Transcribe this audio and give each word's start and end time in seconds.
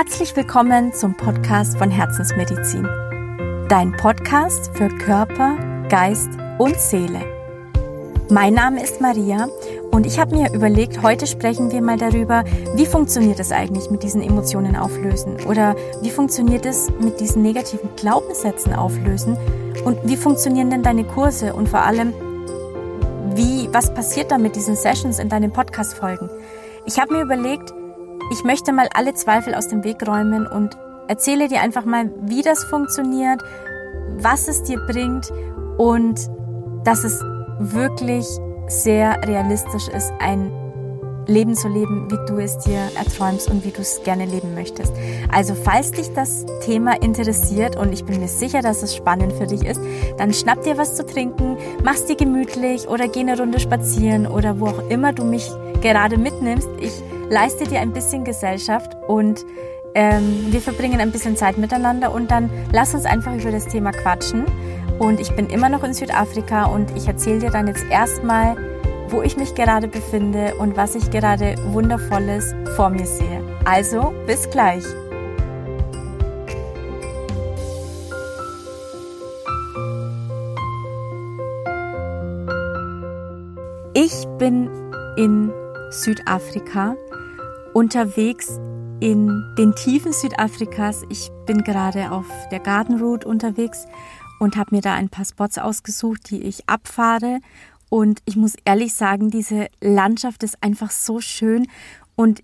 Herzlich 0.00 0.36
willkommen 0.36 0.92
zum 0.92 1.16
Podcast 1.16 1.76
von 1.76 1.90
Herzensmedizin. 1.90 2.84
Dein 3.68 3.96
Podcast 3.96 4.70
für 4.76 4.86
Körper, 4.90 5.56
Geist 5.88 6.28
und 6.58 6.78
Seele. 6.78 7.20
Mein 8.30 8.54
Name 8.54 8.80
ist 8.80 9.00
Maria 9.00 9.48
und 9.90 10.06
ich 10.06 10.20
habe 10.20 10.36
mir 10.36 10.54
überlegt, 10.54 11.02
heute 11.02 11.26
sprechen 11.26 11.72
wir 11.72 11.82
mal 11.82 11.96
darüber, 11.96 12.44
wie 12.76 12.86
funktioniert 12.86 13.40
es 13.40 13.50
eigentlich 13.50 13.90
mit 13.90 14.04
diesen 14.04 14.22
Emotionen 14.22 14.76
auflösen 14.76 15.44
oder 15.48 15.74
wie 16.00 16.10
funktioniert 16.10 16.64
es 16.64 16.92
mit 17.00 17.18
diesen 17.18 17.42
negativen 17.42 17.90
Glaubenssätzen 17.96 18.74
auflösen 18.74 19.36
und 19.84 19.98
wie 20.04 20.16
funktionieren 20.16 20.70
denn 20.70 20.84
deine 20.84 21.02
Kurse 21.02 21.54
und 21.54 21.68
vor 21.68 21.80
allem, 21.80 22.14
wie, 23.34 23.68
was 23.72 23.92
passiert 23.92 24.30
da 24.30 24.38
mit 24.38 24.54
diesen 24.54 24.76
Sessions 24.76 25.18
in 25.18 25.28
deinen 25.28 25.50
Podcast-Folgen? 25.50 26.30
Ich 26.86 27.00
habe 27.00 27.14
mir 27.14 27.22
überlegt, 27.22 27.74
ich 28.30 28.44
möchte 28.44 28.72
mal 28.72 28.88
alle 28.94 29.14
Zweifel 29.14 29.54
aus 29.54 29.68
dem 29.68 29.84
Weg 29.84 30.06
räumen 30.06 30.46
und 30.46 30.76
erzähle 31.08 31.48
dir 31.48 31.60
einfach 31.60 31.84
mal, 31.84 32.10
wie 32.22 32.42
das 32.42 32.64
funktioniert, 32.64 33.42
was 34.18 34.48
es 34.48 34.62
dir 34.62 34.78
bringt 34.86 35.30
und 35.78 36.28
dass 36.84 37.04
es 37.04 37.20
wirklich 37.58 38.26
sehr 38.68 39.16
realistisch 39.26 39.88
ist, 39.88 40.12
ein 40.20 40.52
Leben 41.26 41.54
zu 41.54 41.68
leben, 41.68 42.10
wie 42.10 42.18
du 42.26 42.38
es 42.38 42.56
dir 42.58 42.80
erträumst 42.96 43.50
und 43.50 43.62
wie 43.64 43.70
du 43.70 43.82
es 43.82 44.02
gerne 44.02 44.24
leben 44.24 44.54
möchtest. 44.54 44.92
Also 45.30 45.54
falls 45.54 45.90
dich 45.90 46.12
das 46.14 46.46
Thema 46.64 47.02
interessiert 47.02 47.76
und 47.76 47.92
ich 47.92 48.04
bin 48.04 48.18
mir 48.20 48.28
sicher, 48.28 48.62
dass 48.62 48.82
es 48.82 48.96
spannend 48.96 49.34
für 49.34 49.46
dich 49.46 49.64
ist, 49.64 49.80
dann 50.16 50.32
schnapp 50.32 50.62
dir 50.62 50.78
was 50.78 50.96
zu 50.96 51.04
trinken, 51.04 51.58
mach's 51.84 52.06
dir 52.06 52.16
gemütlich 52.16 52.88
oder 52.88 53.08
geh 53.08 53.20
eine 53.20 53.38
Runde 53.38 53.60
spazieren 53.60 54.26
oder 54.26 54.58
wo 54.58 54.66
auch 54.66 54.88
immer 54.88 55.12
du 55.12 55.24
mich 55.24 55.50
gerade 55.82 56.16
mitnimmst. 56.16 56.68
Ich 56.80 56.92
leiste 57.30 57.64
dir 57.64 57.80
ein 57.80 57.92
bisschen 57.92 58.24
Gesellschaft 58.24 58.96
und 59.06 59.44
ähm, 59.94 60.46
wir 60.50 60.60
verbringen 60.60 61.00
ein 61.00 61.10
bisschen 61.10 61.36
Zeit 61.36 61.58
miteinander 61.58 62.12
und 62.12 62.30
dann 62.30 62.50
lass 62.72 62.94
uns 62.94 63.04
einfach 63.04 63.34
über 63.34 63.50
das 63.50 63.66
Thema 63.66 63.92
quatschen. 63.92 64.44
Und 64.98 65.20
ich 65.20 65.30
bin 65.32 65.48
immer 65.48 65.68
noch 65.68 65.84
in 65.84 65.94
Südafrika 65.94 66.64
und 66.64 66.96
ich 66.96 67.06
erzähle 67.06 67.38
dir 67.38 67.50
dann 67.50 67.68
jetzt 67.68 67.84
erstmal, 67.90 68.56
wo 69.08 69.22
ich 69.22 69.36
mich 69.36 69.54
gerade 69.54 69.88
befinde 69.88 70.54
und 70.56 70.76
was 70.76 70.94
ich 70.94 71.10
gerade 71.10 71.54
wundervolles 71.68 72.54
vor 72.76 72.90
mir 72.90 73.06
sehe. 73.06 73.42
Also, 73.64 74.12
bis 74.26 74.50
gleich. 74.50 74.84
Ich 83.94 84.26
bin 84.38 84.68
in 85.16 85.50
Südafrika 85.90 86.96
unterwegs 87.72 88.58
in 89.00 89.42
den 89.56 89.74
Tiefen 89.74 90.12
Südafrikas. 90.12 91.04
Ich 91.08 91.30
bin 91.46 91.64
gerade 91.64 92.10
auf 92.10 92.26
der 92.50 92.60
Garden 92.60 93.00
Route 93.00 93.26
unterwegs 93.26 93.86
und 94.38 94.56
habe 94.56 94.76
mir 94.76 94.82
da 94.82 94.94
ein 94.94 95.08
paar 95.08 95.24
Spots 95.24 95.56
ausgesucht, 95.58 96.30
die 96.30 96.42
ich 96.42 96.68
abfahre. 96.68 97.40
Und 97.88 98.20
ich 98.26 98.36
muss 98.36 98.54
ehrlich 98.64 98.94
sagen, 98.94 99.30
diese 99.30 99.68
Landschaft 99.80 100.42
ist 100.42 100.62
einfach 100.62 100.90
so 100.90 101.20
schön 101.20 101.66
und 102.16 102.42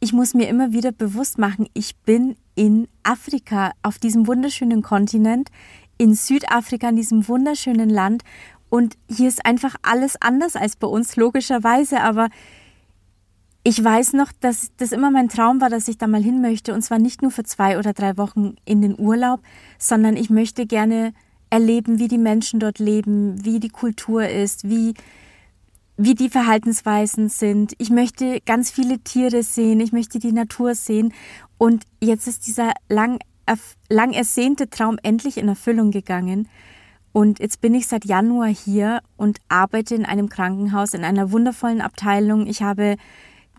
ich 0.00 0.12
muss 0.12 0.34
mir 0.34 0.48
immer 0.48 0.72
wieder 0.72 0.90
bewusst 0.90 1.38
machen, 1.38 1.68
ich 1.74 1.96
bin 1.98 2.34
in 2.56 2.88
Afrika, 3.04 3.70
auf 3.82 3.98
diesem 3.98 4.26
wunderschönen 4.26 4.82
Kontinent, 4.82 5.50
in 5.98 6.14
Südafrika, 6.14 6.88
in 6.88 6.96
diesem 6.96 7.28
wunderschönen 7.28 7.88
Land. 7.88 8.24
Und 8.68 8.96
hier 9.08 9.28
ist 9.28 9.46
einfach 9.46 9.76
alles 9.82 10.16
anders 10.20 10.56
als 10.56 10.74
bei 10.74 10.88
uns, 10.88 11.14
logischerweise. 11.14 12.00
Aber 12.00 12.28
ich 13.64 13.82
weiß 13.82 14.14
noch, 14.14 14.32
dass 14.40 14.72
das 14.76 14.92
immer 14.92 15.10
mein 15.10 15.28
Traum 15.28 15.60
war, 15.60 15.70
dass 15.70 15.88
ich 15.88 15.96
da 15.96 16.06
mal 16.08 16.22
hin 16.22 16.40
möchte. 16.40 16.74
Und 16.74 16.82
zwar 16.82 16.98
nicht 16.98 17.22
nur 17.22 17.30
für 17.30 17.44
zwei 17.44 17.78
oder 17.78 17.92
drei 17.92 18.16
Wochen 18.16 18.56
in 18.64 18.82
den 18.82 18.98
Urlaub, 18.98 19.40
sondern 19.78 20.16
ich 20.16 20.30
möchte 20.30 20.66
gerne 20.66 21.12
erleben, 21.48 21.98
wie 21.98 22.08
die 22.08 22.18
Menschen 22.18 22.58
dort 22.58 22.78
leben, 22.78 23.44
wie 23.44 23.60
die 23.60 23.68
Kultur 23.68 24.26
ist, 24.26 24.68
wie, 24.68 24.94
wie 25.96 26.14
die 26.14 26.30
Verhaltensweisen 26.30 27.28
sind. 27.28 27.74
Ich 27.78 27.90
möchte 27.90 28.40
ganz 28.40 28.70
viele 28.70 28.98
Tiere 28.98 29.42
sehen, 29.44 29.78
ich 29.78 29.92
möchte 29.92 30.18
die 30.18 30.32
Natur 30.32 30.74
sehen. 30.74 31.12
Und 31.56 31.84
jetzt 32.00 32.26
ist 32.26 32.48
dieser 32.48 32.72
lang, 32.88 33.18
lang 33.88 34.12
ersehnte 34.12 34.70
Traum 34.70 34.98
endlich 35.02 35.36
in 35.36 35.46
Erfüllung 35.46 35.92
gegangen. 35.92 36.48
Und 37.12 37.38
jetzt 37.38 37.60
bin 37.60 37.74
ich 37.74 37.86
seit 37.86 38.06
Januar 38.06 38.48
hier 38.48 39.02
und 39.16 39.38
arbeite 39.48 39.94
in 39.94 40.06
einem 40.06 40.30
Krankenhaus, 40.30 40.94
in 40.94 41.04
einer 41.04 41.30
wundervollen 41.30 41.82
Abteilung. 41.82 42.46
Ich 42.46 42.62
habe 42.62 42.96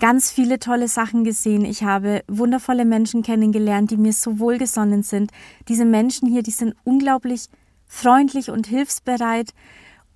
ganz 0.04 0.30
viele 0.30 0.60
tolle 0.60 0.90
Sachen 0.90 1.24
gesehen. 1.24 1.64
Ich 1.64 1.86
habe 1.86 2.26
wundervolle 2.28 2.84
Menschen 2.84 3.24
kennengelernt, 3.24 3.90
die 3.90 3.96
mir 3.96 4.12
so 4.12 4.38
wohlgesonnen 4.38 5.02
sind. 5.02 5.32
Diese 5.70 5.86
Menschen 5.86 6.28
hier, 6.28 6.44
die 6.44 6.52
sind 6.52 6.76
unglaublich 6.84 7.46
freundlich 7.88 8.50
und 8.50 8.68
hilfsbereit 8.68 9.54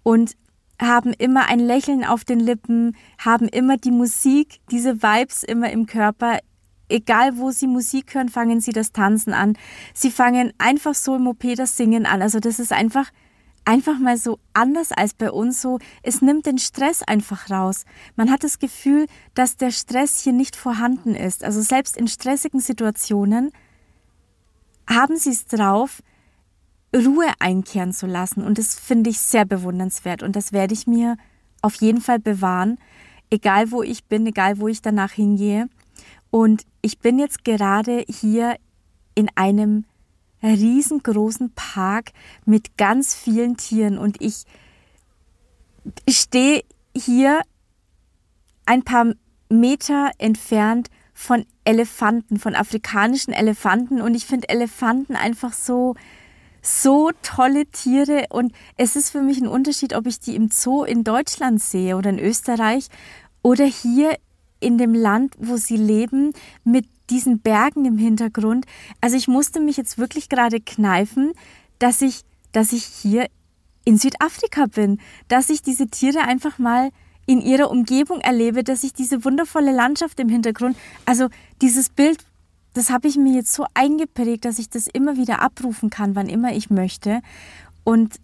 und 0.04 0.36
haben 0.78 1.14
immer 1.14 1.48
ein 1.48 1.60
Lächeln 1.60 2.04
auf 2.04 2.26
den 2.26 2.42
Lippen, 2.42 2.98
haben 3.18 3.48
immer 3.48 3.78
die 3.78 3.92
Musik, 3.92 4.60
diese 4.72 5.02
Vibes 5.02 5.44
immer 5.44 5.72
im 5.72 5.86
Körper. 5.86 6.40
Egal 6.90 7.38
wo 7.38 7.52
sie 7.52 7.68
Musik 7.68 8.14
hören, 8.14 8.28
fangen 8.28 8.60
sie 8.60 8.74
das 8.74 8.92
Tanzen 8.92 9.32
an. 9.32 9.58
Sie 9.94 10.12
fangen 10.12 10.52
einfach 10.58 10.96
so 10.96 11.16
im 11.16 11.28
OP 11.28 11.46
das 11.56 11.78
Singen 11.78 12.06
an. 12.06 12.22
Also 12.22 12.42
das 12.42 12.60
ist 12.60 12.74
einfach 12.74 13.10
einfach 13.68 14.00
mal 14.00 14.18
so 14.18 14.40
anders 14.54 14.94
als 14.94 15.14
bei 15.14 15.30
uns 15.30 15.62
so, 15.62 15.80
es 16.02 16.22
nimmt 16.22 16.46
den 16.46 16.58
Stress 16.58 17.04
einfach 17.04 17.52
raus. 17.52 17.84
Man 18.16 18.32
hat 18.32 18.46
das 18.46 18.60
Gefühl, 18.60 19.08
dass 19.36 19.58
der 19.58 19.72
Stress 19.72 20.22
hier 20.22 20.32
nicht 20.32 20.56
vorhanden 20.56 21.16
ist. 21.16 21.44
Also 21.44 21.62
selbst 21.62 21.98
in 21.98 22.08
stressigen 22.08 22.62
Situationen 22.62 23.52
haben 24.90 25.18
sie 25.18 25.32
es 25.32 25.46
drauf, 25.48 26.02
Ruhe 26.96 27.28
einkehren 27.40 27.92
zu 27.92 28.08
lassen. 28.08 28.42
Und 28.42 28.58
das 28.58 28.80
finde 28.80 29.10
ich 29.10 29.20
sehr 29.20 29.44
bewundernswert. 29.44 30.24
Und 30.24 30.38
das 30.38 30.54
werde 30.54 30.74
ich 30.74 30.88
mir 30.88 31.18
auf 31.62 31.76
jeden 31.76 32.00
Fall 32.00 32.20
bewahren, 32.20 32.78
egal 33.30 33.72
wo 33.72 33.84
ich 33.84 34.06
bin, 34.06 34.26
egal 34.26 34.60
wo 34.60 34.70
ich 34.70 34.82
danach 34.82 35.12
hingehe. 35.12 35.68
Und 36.32 36.64
ich 36.82 37.00
bin 37.00 37.20
jetzt 37.20 37.44
gerade 37.44 38.06
hier 38.08 38.56
in 39.14 39.28
einem 39.36 39.84
riesengroßen 40.44 41.52
Park 41.54 42.12
mit 42.46 42.78
ganz 42.78 43.16
vielen 43.16 43.58
Tieren. 43.58 43.98
Und 43.98 44.22
ich 44.22 44.46
stehe 46.10 46.64
hier 46.96 47.42
ein 48.66 48.84
paar 48.84 49.14
Meter 49.50 50.12
entfernt 50.18 50.90
von 51.14 51.46
Elefanten, 51.64 52.40
von 52.40 52.56
afrikanischen 52.56 53.34
Elefanten. 53.34 54.02
Und 54.02 54.16
ich 54.16 54.26
finde 54.26 54.50
Elefanten 54.50 55.16
einfach 55.16 55.54
so 55.54 55.96
so 56.62 57.12
tolle 57.22 57.66
Tiere. 57.68 58.26
Und 58.30 58.54
es 58.76 58.96
ist 58.96 59.12
für 59.12 59.22
mich 59.22 59.40
ein 59.40 59.48
Unterschied, 59.48 59.94
ob 59.94 60.06
ich 60.06 60.20
die 60.20 60.36
im 60.36 60.50
Zoo 60.50 60.84
in 60.84 61.04
Deutschland 61.04 61.62
sehe 61.62 61.96
oder 61.96 62.10
in 62.10 62.20
Österreich 62.20 62.88
oder 63.42 63.66
hier 63.66 64.18
in 64.60 64.78
dem 64.78 64.94
Land, 64.94 65.36
wo 65.40 65.58
sie 65.58 65.78
leben, 65.78 66.34
mit 66.64 66.86
diesen 67.10 67.40
Bergen 67.40 67.86
im 67.86 67.98
Hintergrund. 67.98 68.66
Also 69.02 69.16
ich 69.16 69.28
musste 69.28 69.60
mich 69.60 69.78
jetzt 69.78 69.98
wirklich 69.98 70.30
gerade 70.30 70.60
kneifen, 70.60 71.34
dass 71.80 72.02
ich, 72.02 72.22
dass 72.52 72.74
ich 72.74 72.84
hier 72.84 73.28
in 73.86 73.98
Südafrika 73.98 74.66
bin, 74.66 75.00
dass 75.28 75.50
ich 75.50 75.62
diese 75.62 75.88
Tiere 75.88 76.22
einfach 76.22 76.60
mal 76.60 76.90
in 77.26 77.42
ihrer 77.42 77.70
Umgebung 77.70 78.22
erlebe, 78.22 78.64
dass 78.64 78.84
ich 78.84 78.94
diese 78.94 79.24
wundervolle 79.24 79.72
Landschaft 79.72 80.20
im 80.20 80.30
Hintergrund, 80.30 80.78
also 81.06 81.28
dieses 81.62 81.90
Bild, 81.90 82.26
das 82.74 82.90
habe 82.90 83.08
ich 83.08 83.18
mir 83.18 83.34
jetzt 83.34 83.54
so 83.54 83.66
eingeprägt, 83.74 84.46
dass 84.46 84.60
ich 84.60 84.70
das 84.70 84.88
immer 84.88 85.18
wieder 85.18 85.42
abrufen 85.42 85.90
kann, 85.90 86.16
wann 86.16 86.30
immer 86.30 86.54
ich 86.54 86.70
möchte. 86.70 87.22
Und 87.84 88.20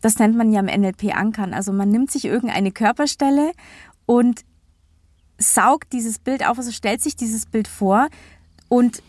das 0.00 0.18
nennt 0.18 0.36
man 0.36 0.52
ja 0.52 0.60
im 0.60 0.66
NLP 0.66 1.14
ankern. 1.14 1.54
Also 1.54 1.72
man 1.72 1.90
nimmt 1.90 2.10
sich 2.10 2.24
irgendeine 2.24 2.72
Körperstelle 2.72 3.52
und 4.06 4.42
saugt 5.40 5.92
dieses 5.92 6.18
Bild 6.18 6.46
auf, 6.46 6.58
also 6.58 6.70
stellt 6.70 7.02
sich 7.02 7.16
dieses 7.16 7.46
Bild 7.46 7.66
vor 7.66 8.08
und 8.68 9.02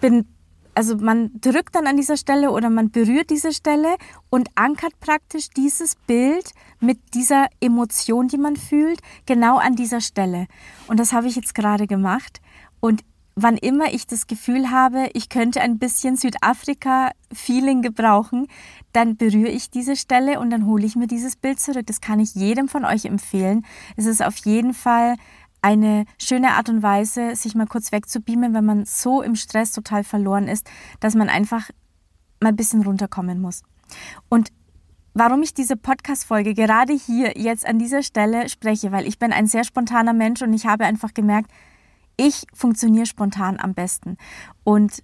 bin, 0.00 0.26
also 0.74 0.96
man 0.96 1.30
drückt 1.40 1.74
dann 1.74 1.86
an 1.86 1.96
dieser 1.96 2.16
Stelle 2.16 2.50
oder 2.50 2.70
man 2.70 2.90
berührt 2.90 3.30
diese 3.30 3.52
Stelle 3.52 3.96
und 4.30 4.48
ankert 4.54 4.98
praktisch 5.00 5.50
dieses 5.50 5.94
Bild 5.94 6.52
mit 6.80 6.98
dieser 7.14 7.46
Emotion, 7.60 8.28
die 8.28 8.38
man 8.38 8.56
fühlt, 8.56 9.00
genau 9.26 9.58
an 9.58 9.76
dieser 9.76 10.00
Stelle. 10.00 10.46
Und 10.88 10.98
das 10.98 11.12
habe 11.12 11.28
ich 11.28 11.36
jetzt 11.36 11.54
gerade 11.54 11.86
gemacht. 11.86 12.40
Und 12.80 13.04
wann 13.34 13.56
immer 13.56 13.92
ich 13.92 14.06
das 14.06 14.26
Gefühl 14.26 14.70
habe, 14.70 15.08
ich 15.14 15.28
könnte 15.28 15.60
ein 15.60 15.78
bisschen 15.78 16.16
Südafrika-Feeling 16.16 17.82
gebrauchen, 17.82 18.46
dann 18.92 19.16
berühre 19.16 19.50
ich 19.50 19.70
diese 19.70 19.96
Stelle 19.96 20.40
und 20.40 20.50
dann 20.50 20.66
hole 20.66 20.84
ich 20.84 20.96
mir 20.96 21.06
dieses 21.06 21.36
Bild 21.36 21.60
zurück. 21.60 21.86
Das 21.86 22.00
kann 22.00 22.20
ich 22.20 22.34
jedem 22.34 22.68
von 22.68 22.84
euch 22.84 23.04
empfehlen. 23.04 23.64
Es 23.96 24.06
ist 24.06 24.22
auf 24.22 24.36
jeden 24.38 24.74
Fall 24.74 25.16
eine 25.62 26.04
schöne 26.18 26.52
Art 26.52 26.68
und 26.68 26.82
Weise, 26.82 27.36
sich 27.36 27.54
mal 27.54 27.66
kurz 27.66 27.92
wegzubeamen, 27.92 28.52
wenn 28.52 28.64
man 28.64 28.84
so 28.84 29.22
im 29.22 29.36
Stress 29.36 29.72
total 29.72 30.04
verloren 30.04 30.48
ist, 30.48 30.68
dass 31.00 31.14
man 31.14 31.28
einfach 31.28 31.70
mal 32.40 32.50
ein 32.50 32.56
bisschen 32.56 32.82
runterkommen 32.82 33.40
muss. 33.40 33.62
Und 34.28 34.52
warum 35.14 35.42
ich 35.42 35.54
diese 35.54 35.76
Podcast-Folge 35.76 36.54
gerade 36.54 36.92
hier 36.92 37.38
jetzt 37.38 37.66
an 37.66 37.78
dieser 37.78 38.02
Stelle 38.02 38.48
spreche, 38.48 38.92
weil 38.92 39.06
ich 39.06 39.18
bin 39.18 39.32
ein 39.32 39.46
sehr 39.46 39.64
spontaner 39.64 40.12
Mensch 40.12 40.42
und 40.42 40.52
ich 40.52 40.66
habe 40.66 40.84
einfach 40.84 41.14
gemerkt, 41.14 41.50
ich 42.16 42.44
funktioniere 42.52 43.06
spontan 43.06 43.58
am 43.58 43.74
besten. 43.74 44.16
Und 44.64 45.02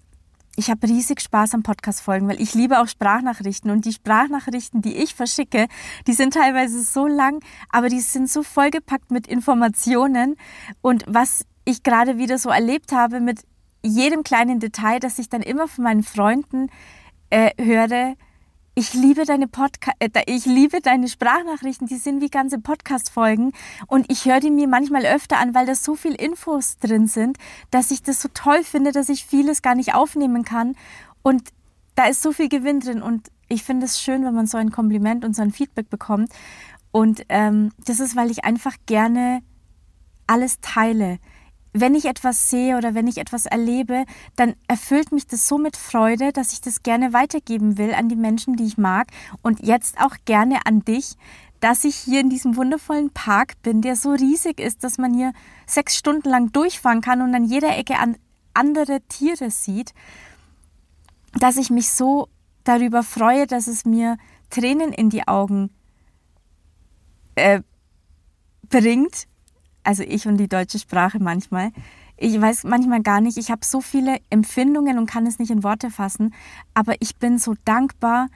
ich 0.59 0.71
habe 0.71 0.89
riesig 0.89 1.21
Spaß 1.21 1.55
am 1.55 1.63
Podcast-Folgen, 1.63 2.27
weil 2.27 2.41
ich 2.41 2.53
liebe 2.53 2.81
auch 2.81 2.89
Sprachnachrichten. 2.89 3.71
Und 3.71 3.85
die 3.85 3.93
Sprachnachrichten, 3.93 4.83
die 4.83 4.97
ich 4.97 5.15
verschicke, 5.15 5.69
die 6.09 6.15
sind 6.15 6.35
teilweise 6.35 6.83
so 6.83 7.07
lang, 7.07 7.39
aber 7.71 7.89
die 7.89 8.01
sind 8.01 8.29
so 8.29 8.43
vollgepackt 8.43 9.13
mit 9.13 9.29
Informationen. 9.29 10.35
Und 10.81 11.05
was 11.07 11.47
ich 11.65 11.85
gerade 11.85 12.19
wieder 12.19 12.39
so 12.39 12.51
erlebt 12.51 12.91
habe 12.91 13.21
mit 13.21 13.43
jedem 13.85 14.25
kleinen 14.25 14.59
Detail, 14.59 14.99
dass 14.99 15.21
ich 15.21 15.29
dann 15.29 15.43
immer 15.43 15.69
von 15.69 15.85
meinen 15.85 16.03
Freunden 16.03 16.71
äh, 17.31 17.51
höre, 17.63 18.17
ich 18.79 18.95
liebe 18.95 19.25
deine 19.25 19.49
Podcast, 19.49 19.97
äh, 19.99 20.09
ich 20.27 20.47
liebe 20.47 20.81
deine 20.81 21.09
Sprachnachrichten, 21.09 21.89
die 21.89 21.97
sind 21.97 22.21
wie 22.21 22.31
ganze 22.31 22.61
Podcast-Folgen. 22.61 23.53
Und 23.89 24.07
ich 24.09 24.25
höre 24.25 24.39
die 24.39 24.53
mir 24.53 24.69
manchmal 24.69 25.05
öfter 25.05 25.39
an, 25.39 25.53
weil 25.53 25.67
da 25.67 25.75
so 25.75 25.97
viel 25.97 26.15
Infos 26.15 26.79
drin 26.79 27.09
sind, 27.09 27.39
dass 27.73 27.91
ich 27.91 28.05
das 28.05 28.23
so 28.23 28.29
toll 28.33 28.63
finde, 28.63 28.93
dass 28.93 29.09
ich 29.09 29.27
vieles 29.27 29.63
gar 29.63 29.75
nicht 29.75 29.97
aufnehmen 29.97 30.45
kann. 30.45 30.77
Und 31.23 31.49
da 31.97 32.07
ist 32.07 32.23
so 32.23 32.31
viel 32.31 32.49
Gewinn 32.49 32.79
drin. 32.79 33.03
Und 33.03 33.33
ich 33.49 33.65
finde 33.65 33.87
es 33.87 34.01
schön, 34.01 34.25
wenn 34.25 34.35
man 34.35 34.47
so 34.47 34.59
ein 34.59 34.71
Kompliment 34.71 35.25
und 35.25 35.35
so 35.35 35.43
ein 35.43 35.51
Feedback 35.51 35.91
bekommt. 35.91 36.33
Und 36.93 37.25
ähm, 37.31 37.73
das 37.85 37.99
ist, 37.99 38.15
weil 38.15 38.31
ich 38.31 38.45
einfach 38.45 38.77
gerne 38.87 39.41
alles 40.29 40.61
teile 40.61 41.19
wenn 41.73 41.95
ich 41.95 42.07
etwas 42.07 42.51
sehe 42.51 42.77
oder 42.77 42.95
wenn 42.95 43.07
ich 43.07 43.19
etwas 43.19 43.47
erlebe, 43.47 44.05
dann 44.37 44.55
erfüllt 44.69 45.13
mich 45.13 45.27
das 45.27 45.49
so 45.49 45.59
mit 45.59 45.77
Freude, 45.77 46.33
dass 46.33 46.53
ich 46.53 46.61
das 46.61 46.83
gerne 46.83 47.13
weitergeben 47.13 47.79
will 47.79 47.95
an 47.95 48.09
die 48.09 48.17
Menschen, 48.17 48.57
die 48.57 48.65
ich 48.65 48.79
mag. 48.79 49.09
Und 49.43 49.61
jetzt 49.61 50.01
auch 50.01 50.17
gerne 50.25 50.67
an 50.67 50.85
dich, 50.85 51.17
dass 51.61 51.85
ich 51.85 51.97
hier 51.97 52.21
in 52.21 52.31
diesem 52.31 52.57
wundervollen 52.57 53.11
Park 53.11 53.61
bin, 53.63 53.83
der 53.83 53.97
so 53.97 54.13
riesig 54.13 54.61
ist, 54.61 54.85
dass 54.85 54.99
man 54.99 55.13
hier 55.13 55.33
sechs 55.67 55.97
Stunden 55.97 56.29
lang 56.29 56.53
durchfahren 56.53 57.01
kann 57.01 57.23
und 57.23 57.35
an 57.35 57.45
jeder 57.45 57.77
Ecke 57.77 57.99
an 57.99 58.17
andere 58.55 59.01
Tiere 59.09 59.51
sieht, 59.51 59.93
dass 61.35 61.57
ich 61.57 61.71
mich 61.71 61.91
so 61.91 62.29
darüber 62.65 63.03
freue, 63.03 63.47
dass 63.47 63.67
es 63.67 63.85
mir 63.85 64.17
Tränen 64.51 64.93
in 64.93 65.11
die 65.11 65.27
Augen 65.27 65.71
äh, 67.35 67.61
bringt, 68.69 69.27
also 69.89 70.03
ich 70.03 70.29
und 70.29 70.37
die 70.37 70.49
deutsche 70.49 70.79
Sprache 70.79 71.19
manchmal. 71.19 71.71
Ich 72.19 72.39
weiß 72.39 72.65
manchmal 72.65 73.01
gar 73.01 73.23
nicht, 73.23 73.39
ich 73.39 73.51
habe 73.51 73.65
so 73.65 73.81
viele 73.81 74.19
Empfindungen 74.29 74.99
und 74.99 75.07
kann 75.07 75.27
es 75.27 75.39
nicht 75.39 75.51
in 75.51 75.63
Worte 75.63 75.91
fassen, 75.91 76.35
aber 76.75 76.97
ich 77.01 77.17
bin 77.17 77.39
so 77.39 77.55
dankbar, 77.65 78.29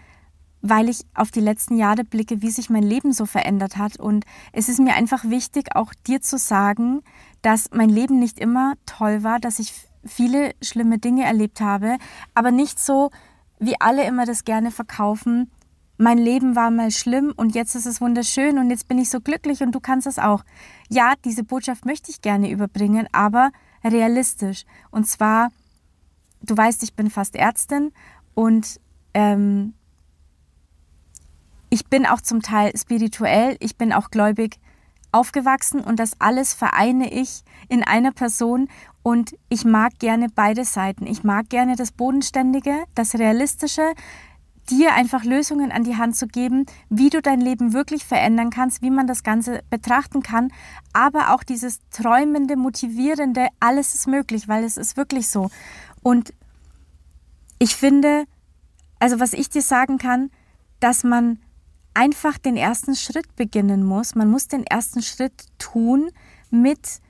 weil 0.62 0.88
ich 0.88 1.04
auf 1.14 1.30
die 1.30 1.40
letzten 1.40 1.76
Jahre 1.76 2.04
blicke, 2.04 2.40
wie 2.40 2.50
sich 2.50 2.70
mein 2.70 2.82
Leben 2.82 3.12
so 3.12 3.26
verändert 3.26 3.76
hat. 3.76 3.98
Und 3.98 4.24
es 4.54 4.70
ist 4.70 4.80
mir 4.80 4.94
einfach 4.94 5.24
wichtig, 5.24 5.76
auch 5.76 5.92
dir 6.06 6.22
zu 6.22 6.38
sagen, 6.38 7.02
dass 7.42 7.68
mein 7.70 7.90
Leben 7.90 8.18
nicht 8.18 8.38
immer 8.40 8.72
toll 8.86 9.22
war, 9.22 9.38
dass 9.38 9.58
ich 9.58 9.74
viele 10.06 10.54
schlimme 10.62 10.98
Dinge 10.98 11.24
erlebt 11.24 11.60
habe, 11.60 11.98
aber 12.32 12.50
nicht 12.50 12.80
so, 12.80 13.10
wie 13.58 13.78
alle 13.78 14.06
immer 14.06 14.24
das 14.24 14.44
gerne 14.44 14.70
verkaufen, 14.70 15.50
mein 15.98 16.18
Leben 16.18 16.56
war 16.56 16.70
mal 16.70 16.90
schlimm 16.90 17.32
und 17.36 17.54
jetzt 17.54 17.74
ist 17.74 17.86
es 17.86 18.00
wunderschön 18.00 18.58
und 18.58 18.70
jetzt 18.70 18.88
bin 18.88 18.98
ich 18.98 19.10
so 19.10 19.20
glücklich 19.20 19.62
und 19.62 19.72
du 19.72 19.80
kannst 19.80 20.06
es 20.06 20.18
auch. 20.18 20.44
Ja, 20.88 21.14
diese 21.24 21.44
Botschaft 21.44 21.86
möchte 21.86 22.10
ich 22.10 22.22
gerne 22.22 22.50
überbringen, 22.50 23.06
aber 23.12 23.50
realistisch. 23.84 24.64
Und 24.90 25.06
zwar, 25.06 25.50
du 26.42 26.56
weißt, 26.56 26.82
ich 26.82 26.94
bin 26.94 27.10
fast 27.10 27.36
Ärztin 27.36 27.92
und 28.34 28.80
ähm, 29.14 29.74
ich 31.70 31.86
bin 31.86 32.06
auch 32.06 32.20
zum 32.20 32.42
Teil 32.42 32.76
spirituell, 32.76 33.56
ich 33.60 33.76
bin 33.76 33.92
auch 33.92 34.10
gläubig 34.10 34.58
aufgewachsen 35.12 35.80
und 35.80 35.98
das 35.98 36.20
alles 36.20 36.54
vereine 36.54 37.12
ich 37.12 37.44
in 37.68 37.82
einer 37.82 38.12
Person 38.12 38.68
und 39.02 39.36
ich 39.48 39.64
mag 39.64 39.98
gerne 39.98 40.28
beide 40.34 40.64
Seiten. 40.64 41.06
Ich 41.06 41.22
mag 41.22 41.48
gerne 41.48 41.76
das 41.76 41.92
Bodenständige, 41.92 42.84
das 42.94 43.14
Realistische, 43.14 43.92
dir 44.72 44.94
einfach 44.94 45.24
Lösungen 45.24 45.70
an 45.70 45.84
die 45.84 45.96
Hand 45.96 46.16
zu 46.16 46.26
geben, 46.26 46.64
wie 46.88 47.10
du 47.10 47.20
dein 47.20 47.40
Leben 47.40 47.74
wirklich 47.74 48.04
verändern 48.04 48.48
kannst, 48.48 48.80
wie 48.80 48.90
man 48.90 49.06
das 49.06 49.22
Ganze 49.22 49.62
betrachten 49.68 50.22
kann, 50.22 50.50
aber 50.94 51.34
auch 51.34 51.42
dieses 51.42 51.80
träumende, 51.90 52.56
motivierende, 52.56 53.48
alles 53.60 53.94
ist 53.94 54.08
möglich, 54.08 54.48
weil 54.48 54.64
es 54.64 54.76
ist 54.78 54.96
wirklich 54.96 55.28
so. 55.28 55.50
Und 56.02 56.32
ich 57.58 57.76
finde, 57.76 58.24
also 58.98 59.20
was 59.20 59.34
ich 59.34 59.50
dir 59.50 59.62
sagen 59.62 59.98
kann, 59.98 60.30
dass 60.80 61.04
man 61.04 61.38
einfach 61.94 62.38
den 62.38 62.56
ersten 62.56 62.96
Schritt 62.96 63.36
beginnen 63.36 63.84
muss. 63.84 64.14
Man 64.14 64.30
muss 64.30 64.48
den 64.48 64.64
ersten 64.64 65.02
Schritt 65.02 65.44
tun 65.58 66.10
mit 66.50 67.00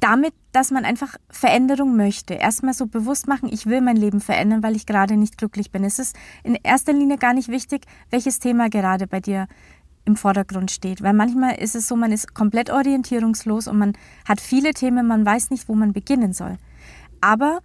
damit, 0.00 0.34
dass 0.52 0.70
man 0.70 0.84
einfach 0.84 1.16
Veränderung 1.30 1.96
möchte. 1.96 2.34
Erstmal 2.34 2.74
so 2.74 2.86
bewusst 2.86 3.28
machen, 3.28 3.48
ich 3.52 3.66
will 3.66 3.80
mein 3.80 3.96
Leben 3.96 4.20
verändern, 4.20 4.62
weil 4.62 4.76
ich 4.76 4.86
gerade 4.86 5.16
nicht 5.16 5.38
glücklich 5.38 5.70
bin. 5.70 5.84
Es 5.84 5.98
ist 5.98 6.16
in 6.44 6.54
erster 6.54 6.92
Linie 6.92 7.18
gar 7.18 7.34
nicht 7.34 7.48
wichtig, 7.48 7.86
welches 8.10 8.38
Thema 8.38 8.68
gerade 8.68 9.06
bei 9.06 9.20
dir 9.20 9.48
im 10.04 10.16
Vordergrund 10.16 10.70
steht. 10.70 11.02
Weil 11.02 11.12
manchmal 11.12 11.56
ist 11.56 11.76
es 11.76 11.86
so, 11.86 11.96
man 11.96 12.12
ist 12.12 12.34
komplett 12.34 12.70
orientierungslos 12.70 13.68
und 13.68 13.78
man 13.78 13.92
hat 14.26 14.40
viele 14.40 14.72
Themen, 14.72 15.06
man 15.06 15.24
weiß 15.24 15.50
nicht, 15.50 15.68
wo 15.68 15.74
man 15.74 15.92
beginnen 15.92 16.32
soll. 16.32 16.56
Aber 17.20 17.60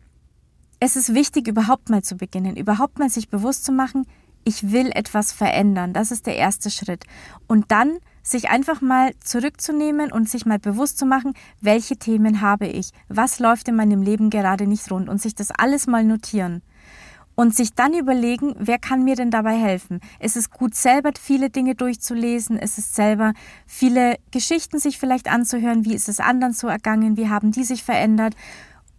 es 0.79 0.95
ist 0.95 1.13
wichtig, 1.13 1.47
überhaupt 1.47 1.89
mal 1.89 2.03
zu 2.03 2.17
beginnen, 2.17 2.57
überhaupt 2.57 2.99
mal 2.99 3.09
sich 3.09 3.29
bewusst 3.29 3.63
zu 3.63 3.71
machen, 3.71 4.05
ich 4.43 4.71
will 4.71 4.91
etwas 4.93 5.31
verändern. 5.31 5.93
Das 5.93 6.11
ist 6.11 6.27
der 6.27 6.35
erste 6.35 6.69
Schritt. 6.69 7.05
Und 7.47 7.71
dann 7.71 7.99
sich 8.23 8.49
einfach 8.49 8.81
mal 8.81 9.13
zurückzunehmen 9.19 10.11
und 10.11 10.29
sich 10.29 10.45
mal 10.45 10.57
bewusst 10.57 10.97
zu 10.97 11.05
machen, 11.05 11.33
welche 11.61 11.97
Themen 11.97 12.41
habe 12.41 12.65
ich, 12.65 12.91
was 13.09 13.39
läuft 13.39 13.67
in 13.67 13.75
meinem 13.75 14.01
Leben 14.01 14.29
gerade 14.29 14.65
nicht 14.65 14.89
rund 14.89 15.09
und 15.09 15.21
sich 15.21 15.35
das 15.35 15.51
alles 15.51 15.85
mal 15.85 16.03
notieren. 16.03 16.63
Und 17.35 17.55
sich 17.55 17.73
dann 17.73 17.95
überlegen, 17.95 18.53
wer 18.59 18.77
kann 18.77 19.03
mir 19.03 19.15
denn 19.15 19.31
dabei 19.31 19.55
helfen? 19.55 20.01
Es 20.19 20.35
ist 20.35 20.51
gut, 20.51 20.75
selber 20.75 21.11
viele 21.19 21.49
Dinge 21.49 21.73
durchzulesen. 21.73 22.59
Es 22.59 22.77
ist 22.77 22.93
selber 22.93 23.33
viele 23.65 24.17
Geschichten 24.29 24.77
sich 24.77 24.99
vielleicht 24.99 25.31
anzuhören. 25.31 25.83
Wie 25.83 25.95
ist 25.95 26.09
es 26.09 26.19
anderen 26.19 26.53
so 26.53 26.67
ergangen? 26.67 27.17
Wie 27.17 27.29
haben 27.29 27.51
die 27.51 27.63
sich 27.63 27.83
verändert? 27.83 28.35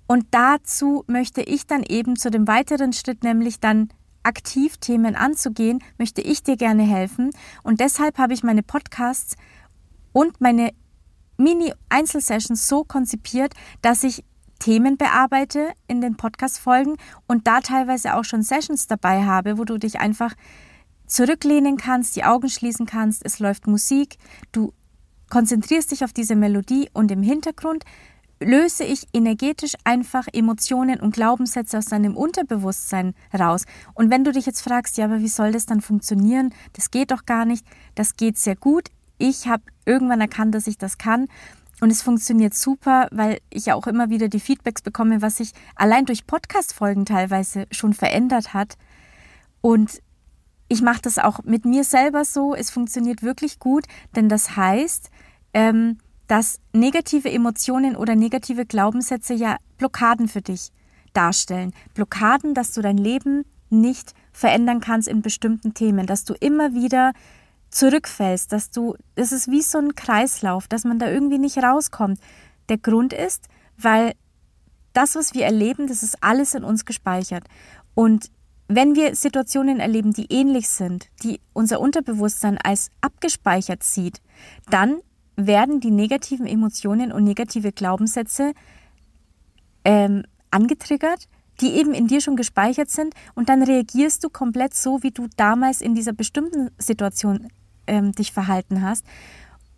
Und 0.08 0.26
dazu 0.32 1.04
möchte 1.06 1.42
ich 1.42 1.68
dann 1.68 1.84
eben 1.84 2.16
zu 2.16 2.28
dem 2.28 2.48
weiteren 2.48 2.92
Schritt, 2.92 3.22
nämlich 3.22 3.60
dann 3.60 3.88
aktiv 4.24 4.76
Themen 4.78 5.16
anzugehen, 5.16 5.82
möchte 5.98 6.20
ich 6.20 6.42
dir 6.42 6.56
gerne 6.56 6.82
helfen. 6.82 7.30
Und 7.62 7.80
deshalb 7.80 8.18
habe 8.18 8.34
ich 8.34 8.42
meine 8.42 8.62
Podcasts 8.62 9.36
und 10.12 10.40
meine 10.40 10.72
Mini-Einzelsessions 11.36 12.68
so 12.68 12.84
konzipiert, 12.84 13.54
dass 13.82 14.04
ich 14.04 14.24
Themen 14.58 14.96
bearbeite 14.96 15.72
in 15.88 16.00
den 16.00 16.16
Podcast-Folgen 16.16 16.96
und 17.26 17.46
da 17.46 17.60
teilweise 17.60 18.14
auch 18.14 18.24
schon 18.24 18.42
Sessions 18.42 18.86
dabei 18.86 19.24
habe, 19.24 19.58
wo 19.58 19.64
du 19.64 19.78
dich 19.78 20.00
einfach 20.00 20.34
zurücklehnen 21.06 21.76
kannst, 21.76 22.16
die 22.16 22.24
Augen 22.24 22.48
schließen 22.48 22.86
kannst, 22.86 23.24
es 23.24 23.40
läuft 23.40 23.66
Musik, 23.66 24.16
du 24.52 24.72
konzentrierst 25.28 25.90
dich 25.90 26.04
auf 26.04 26.12
diese 26.12 26.36
Melodie 26.36 26.88
und 26.92 27.10
im 27.10 27.22
Hintergrund 27.22 27.84
löse 28.44 28.84
ich 28.84 29.06
energetisch 29.12 29.74
einfach 29.84 30.26
Emotionen 30.32 31.00
und 31.00 31.14
Glaubenssätze 31.14 31.78
aus 31.78 31.86
deinem 31.86 32.16
Unterbewusstsein 32.16 33.14
raus. 33.36 33.64
Und 33.94 34.10
wenn 34.10 34.24
du 34.24 34.32
dich 34.32 34.46
jetzt 34.46 34.62
fragst, 34.62 34.96
ja, 34.96 35.06
aber 35.06 35.20
wie 35.20 35.28
soll 35.28 35.52
das 35.52 35.66
dann 35.66 35.80
funktionieren? 35.80 36.54
Das 36.74 36.90
geht 36.90 37.10
doch 37.10 37.26
gar 37.26 37.44
nicht. 37.44 37.66
Das 37.94 38.16
geht 38.16 38.38
sehr 38.38 38.56
gut. 38.56 38.90
Ich 39.18 39.48
habe 39.48 39.62
irgendwann 39.84 40.20
erkannt, 40.20 40.54
dass 40.54 40.66
ich 40.66 40.78
das 40.78 40.98
kann. 40.98 41.28
Und 41.80 41.90
es 41.90 42.02
funktioniert 42.02 42.54
super, 42.54 43.08
weil 43.10 43.40
ich 43.50 43.66
ja 43.66 43.74
auch 43.74 43.86
immer 43.86 44.08
wieder 44.08 44.28
die 44.28 44.40
Feedbacks 44.40 44.82
bekomme, 44.82 45.22
was 45.22 45.38
sich 45.38 45.52
allein 45.74 46.06
durch 46.06 46.26
Podcast-Folgen 46.26 47.04
teilweise 47.04 47.66
schon 47.70 47.94
verändert 47.94 48.54
hat. 48.54 48.76
Und 49.60 50.00
ich 50.68 50.82
mache 50.82 51.02
das 51.02 51.18
auch 51.18 51.42
mit 51.44 51.64
mir 51.64 51.84
selber 51.84 52.24
so. 52.24 52.54
Es 52.54 52.70
funktioniert 52.70 53.22
wirklich 53.22 53.58
gut, 53.58 53.86
denn 54.14 54.28
das 54.28 54.56
heißt, 54.56 55.10
ähm, 55.52 55.98
dass 56.26 56.60
negative 56.72 57.30
Emotionen 57.30 57.96
oder 57.96 58.14
negative 58.14 58.66
Glaubenssätze 58.66 59.34
ja 59.34 59.56
Blockaden 59.78 60.28
für 60.28 60.42
dich 60.42 60.70
darstellen. 61.12 61.72
Blockaden, 61.94 62.54
dass 62.54 62.72
du 62.72 62.82
dein 62.82 62.98
Leben 62.98 63.44
nicht 63.70 64.14
verändern 64.32 64.80
kannst 64.80 65.08
in 65.08 65.22
bestimmten 65.22 65.74
Themen, 65.74 66.06
dass 66.06 66.24
du 66.24 66.34
immer 66.34 66.74
wieder 66.74 67.12
zurückfällst, 67.70 68.52
dass 68.52 68.70
du, 68.70 68.96
es 69.16 69.32
ist 69.32 69.50
wie 69.50 69.62
so 69.62 69.78
ein 69.78 69.94
Kreislauf, 69.94 70.68
dass 70.68 70.84
man 70.84 70.98
da 70.98 71.10
irgendwie 71.10 71.38
nicht 71.38 71.58
rauskommt. 71.58 72.20
Der 72.68 72.78
Grund 72.78 73.12
ist, 73.12 73.48
weil 73.76 74.12
das, 74.92 75.16
was 75.16 75.34
wir 75.34 75.44
erleben, 75.44 75.88
das 75.88 76.02
ist 76.02 76.22
alles 76.22 76.54
in 76.54 76.64
uns 76.64 76.84
gespeichert. 76.84 77.44
Und 77.94 78.30
wenn 78.68 78.94
wir 78.94 79.14
Situationen 79.14 79.80
erleben, 79.80 80.12
die 80.12 80.32
ähnlich 80.32 80.68
sind, 80.68 81.08
die 81.22 81.40
unser 81.52 81.80
Unterbewusstsein 81.80 82.58
als 82.58 82.90
abgespeichert 83.00 83.82
sieht, 83.82 84.22
dann 84.70 85.00
werden 85.36 85.80
die 85.80 85.90
negativen 85.90 86.46
Emotionen 86.46 87.12
und 87.12 87.24
negative 87.24 87.72
Glaubenssätze 87.72 88.52
ähm, 89.84 90.24
angetriggert, 90.50 91.28
die 91.60 91.74
eben 91.74 91.94
in 91.94 92.06
dir 92.06 92.20
schon 92.20 92.36
gespeichert 92.36 92.90
sind 92.90 93.14
und 93.34 93.48
dann 93.48 93.62
reagierst 93.62 94.24
du 94.24 94.28
komplett 94.28 94.74
so, 94.74 95.02
wie 95.02 95.10
du 95.10 95.28
damals 95.36 95.80
in 95.80 95.94
dieser 95.94 96.12
bestimmten 96.12 96.70
Situation 96.78 97.48
ähm, 97.86 98.12
dich 98.12 98.32
verhalten 98.32 98.82
hast. 98.82 99.04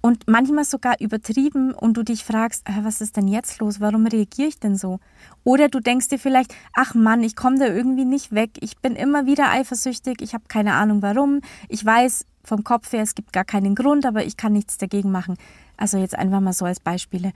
und 0.06 0.28
manchmal 0.28 0.64
sogar 0.64 1.00
übertrieben 1.00 1.75
und 1.75 1.96
du 1.96 2.04
dich 2.04 2.25
fragst, 2.25 2.64
was 2.82 3.00
ist 3.00 3.16
denn 3.16 3.26
jetzt 3.26 3.58
los? 3.58 3.80
Warum 3.80 4.06
reagiere 4.06 4.46
ich 4.46 4.60
denn 4.60 4.76
so? 4.76 5.00
Oder 5.42 5.68
du 5.68 5.80
denkst 5.80 6.08
dir 6.08 6.18
vielleicht, 6.20 6.54
ach 6.75 6.94
Mann, 6.94 7.25
ich 7.25 7.34
komme 7.34 7.58
da 7.58 7.66
irgendwie 7.66 8.04
nicht 8.04 8.32
weg. 8.32 8.50
Ich 8.60 8.78
bin 8.78 8.94
immer 8.94 9.26
wieder 9.26 9.50
eifersüchtig. 9.50 10.22
Ich 10.22 10.32
habe 10.32 10.44
keine 10.46 10.75
Ahnung 10.75 11.02
warum. 11.02 11.40
Ich 11.68 11.84
weiß 11.84 12.25
vom 12.47 12.65
Kopf 12.65 12.93
her, 12.93 13.03
es 13.03 13.15
gibt 13.15 13.33
gar 13.33 13.45
keinen 13.45 13.75
Grund, 13.75 14.07
aber 14.07 14.25
ich 14.25 14.37
kann 14.37 14.53
nichts 14.53 14.79
dagegen 14.79 15.11
machen. 15.11 15.37
Also 15.76 15.99
jetzt 15.99 16.17
einfach 16.17 16.41
mal 16.41 16.53
so 16.53 16.65
als 16.65 16.81
Beispiele. 16.81 17.33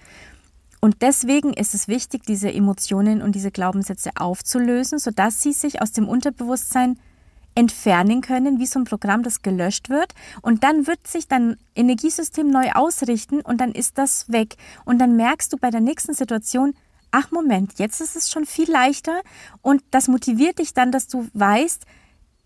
Und 0.81 1.02
deswegen 1.02 1.52
ist 1.52 1.75
es 1.75 1.88
wichtig, 1.88 2.23
diese 2.26 2.52
Emotionen 2.52 3.21
und 3.21 3.35
diese 3.35 3.50
Glaubenssätze 3.50 4.11
aufzulösen, 4.17 4.99
sodass 4.99 5.43
sie 5.43 5.52
sich 5.52 5.83
aus 5.83 5.93
dem 5.93 6.09
Unterbewusstsein 6.09 6.99
entfernen 7.55 8.23
können, 8.23 8.59
wie 8.59 8.67
so 8.67 8.79
ein 8.79 8.85
Programm, 8.85 9.23
das 9.23 9.43
gelöscht 9.43 9.90
wird. 9.90 10.14
Und 10.40 10.64
dann 10.64 10.87
wird 10.87 11.07
sich 11.07 11.29
dein 11.29 11.57
Energiesystem 11.75 12.49
neu 12.49 12.71
ausrichten 12.73 13.40
und 13.40 13.61
dann 13.61 13.73
ist 13.73 13.99
das 13.99 14.31
weg. 14.33 14.57
Und 14.85 14.99
dann 14.99 15.17
merkst 15.17 15.52
du 15.52 15.59
bei 15.59 15.71
der 15.71 15.81
nächsten 15.81 16.14
Situation, 16.14 16.75
ach 17.11 17.31
Moment, 17.31 17.79
jetzt 17.79 18.00
ist 18.00 18.17
es 18.17 18.31
schon 18.31 18.47
viel 18.47 18.71
leichter 18.71 19.21
und 19.62 19.83
das 19.90 20.09
motiviert 20.09 20.61
dich 20.61 20.75
dann, 20.75 20.93
dass 20.93 21.09
du 21.09 21.29
weißt, 21.35 21.85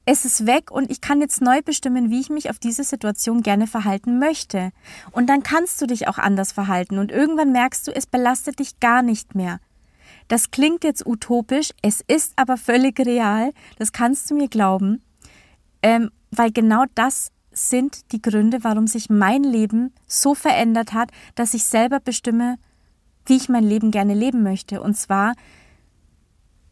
es 0.07 0.25
ist 0.25 0.47
weg 0.47 0.71
und 0.71 0.91
ich 0.91 1.01
kann 1.01 1.21
jetzt 1.21 1.41
neu 1.41 1.63
bestimmen, 1.63 2.11
wie 2.11 2.21
ich 2.21 2.29
mich 2.29 2.51
auf 2.51 2.59
diese 2.59 2.85
Situation 2.85 3.43
gerne 3.43 3.67
verhalten 3.67 4.19
möchte. 4.19 4.71
Und 5.13 5.29
dann 5.29 5.43
kannst 5.43 5.81
du 5.81 5.87
dich 5.87 6.09
auch 6.09 6.19
anders 6.19 6.53
verhalten 6.53 6.99
und 6.99 7.11
irgendwann 7.11 7.53
merkst 7.53 7.87
du, 7.89 7.95
es 7.95 8.07
belastet 8.07 8.59
dich 8.59 8.81
gar 8.81 9.03
nicht 9.03 9.35
mehr. 9.35 9.61
Das 10.29 10.51
klingt 10.51 10.85
jetzt 10.85 11.07
utopisch, 11.07 11.71
es 11.83 12.03
ist 12.07 12.33
aber 12.37 12.57
völlig 12.57 12.99
real, 13.01 13.53
das 13.79 13.93
kannst 13.93 14.31
du 14.31 14.35
mir 14.35 14.49
glauben, 14.49 15.03
ähm, 15.83 16.11
weil 16.31 16.51
genau 16.51 16.85
das 16.95 17.31
sind 17.53 18.13
die 18.13 18.21
Gründe, 18.21 18.65
warum 18.65 18.87
sich 18.87 19.09
mein 19.11 19.45
Leben 19.45 19.93
so 20.07 20.35
verändert 20.35 20.93
hat, 20.93 21.11
dass 21.35 21.55
ich 21.55 21.65
selber 21.65 22.01
bestimme, 22.01 22.57
wie 23.27 23.37
ich 23.37 23.49
mein 23.49 23.65
Leben 23.65 23.91
gerne 23.91 24.15
leben 24.15 24.43
möchte. 24.43 24.83
Und 24.83 24.97
zwar, 24.97 25.35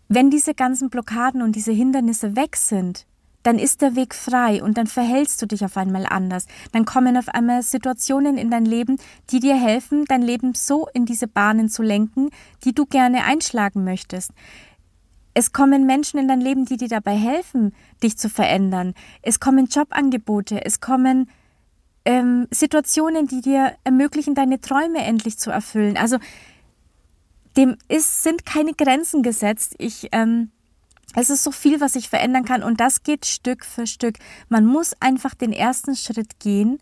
wenn 0.09 0.29
diese 0.31 0.55
ganzen 0.55 0.91
Blockaden 0.91 1.41
und 1.41 1.57
diese 1.57 1.73
Hindernisse 1.73 2.37
weg 2.37 2.57
sind, 2.57 3.07
dann 3.43 3.59
ist 3.59 3.83
der 3.83 3.97
Weg 3.97 4.15
frei 4.15 4.63
und 4.63 4.79
dann 4.79 4.87
verhältst 4.87 5.41
du 5.43 5.47
dich 5.47 5.65
auf 5.65 5.77
einmal 5.77 6.07
anders. 6.07 6.47
Dann 6.73 6.85
kommen 6.85 7.17
auf 7.17 7.29
einmal 7.29 7.63
Situationen 7.63 8.39
in 8.39 8.51
dein 8.51 8.65
Leben, 8.65 8.99
die 9.31 9.41
dir 9.41 9.57
helfen, 9.57 10.05
dein 10.07 10.23
Leben 10.23 10.55
so 10.55 10.87
in 10.95 11.07
diese 11.07 11.27
Bahnen 11.27 11.69
zu 11.69 11.83
lenken, 11.83 12.31
die 12.65 12.75
du 12.75 12.87
gerne 12.87 13.25
einschlagen 13.25 13.85
möchtest. 13.85 14.31
Es 15.35 15.53
kommen 15.53 15.87
Menschen 15.87 16.19
in 16.19 16.29
dein 16.29 16.41
Leben, 16.41 16.67
die 16.67 16.77
dir 16.77 16.89
dabei 16.89 17.17
helfen, 17.17 17.75
dich 18.03 18.19
zu 18.19 18.29
verändern. 18.29 18.95
Es 19.23 19.41
kommen 19.41 19.67
Jobangebote, 19.67 20.65
es 20.65 20.81
kommen 20.81 21.31
ähm, 22.05 22.49
Situationen, 22.51 23.29
die 23.29 23.41
dir 23.41 23.73
ermöglichen, 23.85 24.35
deine 24.35 24.61
Träume 24.61 24.99
endlich 24.99 25.39
zu 25.39 25.51
erfüllen. 25.51 25.97
Also 25.97 26.19
dem 27.57 27.77
ist, 27.89 28.23
sind 28.23 28.45
keine 28.45 28.75
Grenzen 28.75 29.23
gesetzt. 29.23 29.75
Ich 29.79 30.09
ähm, 30.13 30.51
es 31.15 31.31
ist 31.31 31.43
so 31.43 31.51
viel, 31.51 31.81
was 31.81 31.95
sich 31.95 32.09
verändern 32.09 32.45
kann 32.45 32.63
und 32.63 32.81
das 32.81 33.03
geht 33.03 33.27
Stück 33.27 33.65
für 33.65 33.87
Stück. 33.87 34.17
Man 34.49 34.67
muss 34.67 34.95
einfach 35.01 35.35
den 35.35 35.53
ersten 35.53 35.97
Schritt 35.97 36.39
gehen 36.41 36.79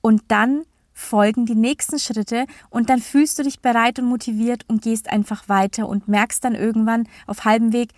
und 0.00 0.22
dann 0.28 0.64
folgen 0.92 1.44
die 1.44 1.56
nächsten 1.56 1.98
Schritte 1.98 2.46
und 2.70 2.88
dann 2.88 3.00
fühlst 3.00 3.38
du 3.38 3.42
dich 3.42 3.60
bereit 3.60 3.98
und 3.98 4.06
motiviert 4.06 4.64
und 4.68 4.82
gehst 4.82 5.10
einfach 5.10 5.48
weiter 5.48 5.88
und 5.88 6.08
merkst 6.08 6.44
dann 6.44 6.54
irgendwann 6.54 7.08
auf 7.26 7.44
halbem 7.44 7.72
Weg, 7.72 7.90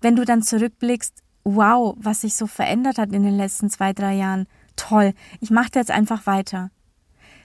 wenn 0.00 0.14
du 0.14 0.24
dann 0.24 0.42
zurückblickst, 0.42 1.22
wow, 1.44 1.96
was 1.98 2.20
sich 2.20 2.34
so 2.34 2.46
verändert 2.46 2.98
hat 2.98 3.12
in 3.12 3.22
den 3.22 3.36
letzten 3.36 3.70
zwei, 3.70 3.92
drei 3.92 4.14
Jahren. 4.14 4.46
Toll, 4.76 5.14
ich 5.40 5.50
mache 5.50 5.70
jetzt 5.74 5.90
einfach 5.90 6.26
weiter. 6.26 6.70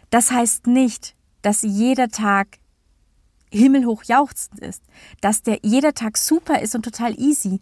Das 0.09 0.31
heißt 0.31 0.67
nicht, 0.67 1.15
dass 1.41 1.61
jeder 1.61 2.09
Tag 2.09 2.59
himmelhoch 3.53 4.03
jauchzend 4.03 4.59
ist, 4.59 4.83
dass 5.21 5.43
der 5.43 5.59
jeder 5.61 5.93
Tag 5.93 6.17
super 6.17 6.61
ist 6.61 6.75
und 6.75 6.83
total 6.83 7.19
easy. 7.19 7.59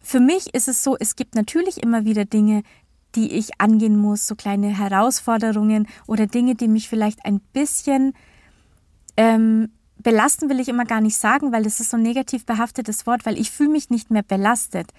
Für 0.00 0.20
mich 0.20 0.54
ist 0.54 0.68
es 0.68 0.82
so, 0.82 0.96
es 0.98 1.16
gibt 1.16 1.34
natürlich 1.34 1.82
immer 1.82 2.04
wieder 2.04 2.24
Dinge, 2.24 2.62
die 3.14 3.32
ich 3.32 3.60
angehen 3.60 3.96
muss, 3.96 4.26
so 4.26 4.34
kleine 4.34 4.76
Herausforderungen 4.76 5.88
oder 6.06 6.26
Dinge, 6.26 6.54
die 6.54 6.68
mich 6.68 6.88
vielleicht 6.88 7.24
ein 7.24 7.40
bisschen 7.52 8.12
ähm, 9.16 9.70
belasten, 9.98 10.48
will 10.48 10.60
ich 10.60 10.68
immer 10.68 10.84
gar 10.84 11.00
nicht 11.00 11.16
sagen, 11.16 11.52
weil 11.52 11.64
das 11.64 11.80
ist 11.80 11.90
so 11.90 11.96
ein 11.96 12.02
negativ 12.02 12.44
behaftetes 12.46 13.06
Wort, 13.06 13.26
weil 13.26 13.38
ich 13.38 13.50
fühle 13.50 13.70
mich 13.70 13.90
nicht 13.90 14.10
mehr 14.10 14.22
belastet. 14.22 14.92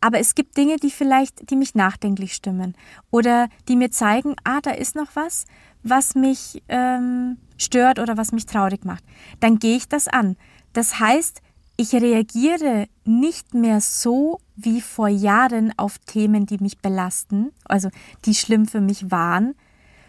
Aber 0.00 0.18
es 0.18 0.34
gibt 0.34 0.56
Dinge, 0.56 0.76
die 0.76 0.90
vielleicht, 0.90 1.50
die 1.50 1.56
mich 1.56 1.74
nachdenklich 1.74 2.34
stimmen 2.34 2.76
oder 3.10 3.48
die 3.68 3.76
mir 3.76 3.90
zeigen, 3.90 4.36
ah, 4.44 4.60
da 4.62 4.70
ist 4.70 4.94
noch 4.94 5.08
was, 5.14 5.44
was 5.82 6.14
mich 6.14 6.62
ähm, 6.68 7.38
stört 7.56 7.98
oder 7.98 8.16
was 8.16 8.32
mich 8.32 8.46
traurig 8.46 8.84
macht. 8.84 9.04
Dann 9.40 9.58
gehe 9.58 9.76
ich 9.76 9.88
das 9.88 10.08
an. 10.08 10.36
Das 10.72 11.00
heißt, 11.00 11.42
ich 11.76 11.94
reagiere 11.94 12.88
nicht 13.04 13.54
mehr 13.54 13.80
so 13.80 14.40
wie 14.56 14.80
vor 14.80 15.08
Jahren 15.08 15.72
auf 15.76 15.98
Themen, 15.98 16.44
die 16.44 16.58
mich 16.58 16.78
belasten, 16.78 17.52
also 17.64 17.88
die 18.24 18.34
schlimm 18.34 18.66
für 18.66 18.80
mich 18.80 19.10
waren, 19.10 19.54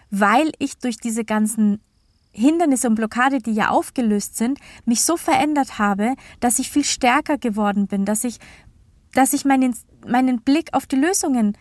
weil 0.10 0.52
ich 0.58 0.80
durch 0.80 0.98
diese 0.98 1.24
ganzen 1.24 1.80
Hindernisse 2.32 2.88
und 2.88 2.96
Blockade, 2.96 3.40
die 3.40 3.54
ja 3.54 3.70
aufgelöst 3.70 4.38
sind, 4.38 4.60
mich 4.86 5.04
so 5.04 5.18
verändert 5.18 5.78
habe, 5.78 6.16
dass 6.40 6.60
ich 6.60 6.70
viel 6.70 6.84
stärker 6.84 7.38
geworden 7.38 7.88
bin, 7.88 8.06
dass 8.06 8.24
ich, 8.24 8.40
dass 9.14 9.34
ich 9.34 9.46
meinen, 9.46 9.76
meinen 10.08 10.42
Blick 10.42 10.74
auf 10.74 10.86
die 10.86 10.96
Lösungen 10.96 11.58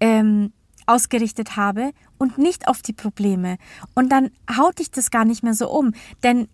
ähm, 0.00 0.52
ausgerichtet 0.86 1.56
habe 1.56 1.92
und 2.18 2.38
nicht 2.38 2.68
auf 2.68 2.82
die 2.82 2.92
Probleme. 2.92 3.56
Und 3.94 4.10
dann 4.10 4.30
haut 4.56 4.78
dich 4.78 4.90
das 4.90 5.10
gar 5.10 5.24
nicht 5.24 5.42
mehr 5.42 5.54
so 5.54 5.70
um. 5.70 5.92
Denn 6.22 6.48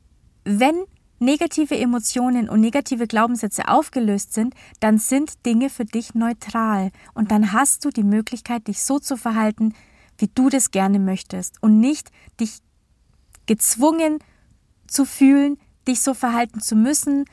wenn 0.45 0.85
negative 1.19 1.77
Emotionen 1.77 2.49
und 2.49 2.61
negative 2.61 3.07
Glaubenssätze 3.07 3.69
aufgelöst 3.69 4.33
sind, 4.33 4.55
dann 4.81 4.99
sind 4.99 5.45
Dinge 5.47 5.71
für 5.71 5.85
dich 5.85 6.15
neutral. 6.15 6.91
Und 7.15 7.31
dann 7.31 7.53
hast 7.53 7.85
du 7.85 7.91
die 7.91 8.05
Möglichkeit, 8.05 8.69
dich 8.69 8.83
so 8.83 8.99
zu 8.99 9.17
verhalten, 9.17 9.75
wie 10.19 10.31
du 10.35 10.49
das 10.49 10.71
gerne 10.71 10.99
möchtest. 10.99 11.63
Und 11.63 11.81
nicht 11.81 12.11
dich 12.41 12.59
gezwungen 13.47 14.19
zu 14.87 15.05
fühlen, 15.05 15.59
dich 15.87 16.01
so 16.01 16.15
verhalten 16.15 16.61
zu 16.61 16.77
müssen, 16.77 17.25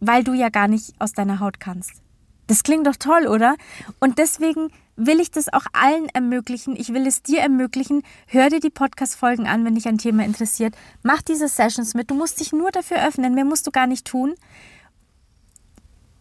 weil 0.00 0.24
du 0.24 0.32
ja 0.32 0.48
gar 0.48 0.68
nicht 0.68 1.00
aus 1.00 1.12
deiner 1.12 1.40
Haut 1.40 1.60
kannst. 1.60 2.02
Das 2.48 2.62
klingt 2.62 2.86
doch 2.86 2.96
toll, 2.96 3.26
oder? 3.26 3.56
Und 4.00 4.18
deswegen 4.18 4.70
will 4.96 5.20
ich 5.20 5.30
das 5.30 5.52
auch 5.52 5.66
allen 5.72 6.08
ermöglichen. 6.08 6.74
Ich 6.76 6.92
will 6.92 7.06
es 7.06 7.22
dir 7.22 7.40
ermöglichen. 7.40 8.02
Hör 8.26 8.48
dir 8.48 8.58
die 8.58 8.70
Podcast-Folgen 8.70 9.46
an, 9.46 9.64
wenn 9.64 9.74
dich 9.74 9.86
ein 9.86 9.98
Thema 9.98 10.24
interessiert. 10.24 10.74
Mach 11.02 11.22
diese 11.22 11.46
Sessions 11.46 11.94
mit. 11.94 12.10
Du 12.10 12.14
musst 12.14 12.40
dich 12.40 12.52
nur 12.52 12.70
dafür 12.70 13.06
öffnen. 13.06 13.34
Mehr 13.34 13.44
musst 13.44 13.66
du 13.66 13.70
gar 13.70 13.86
nicht 13.86 14.06
tun. 14.06 14.34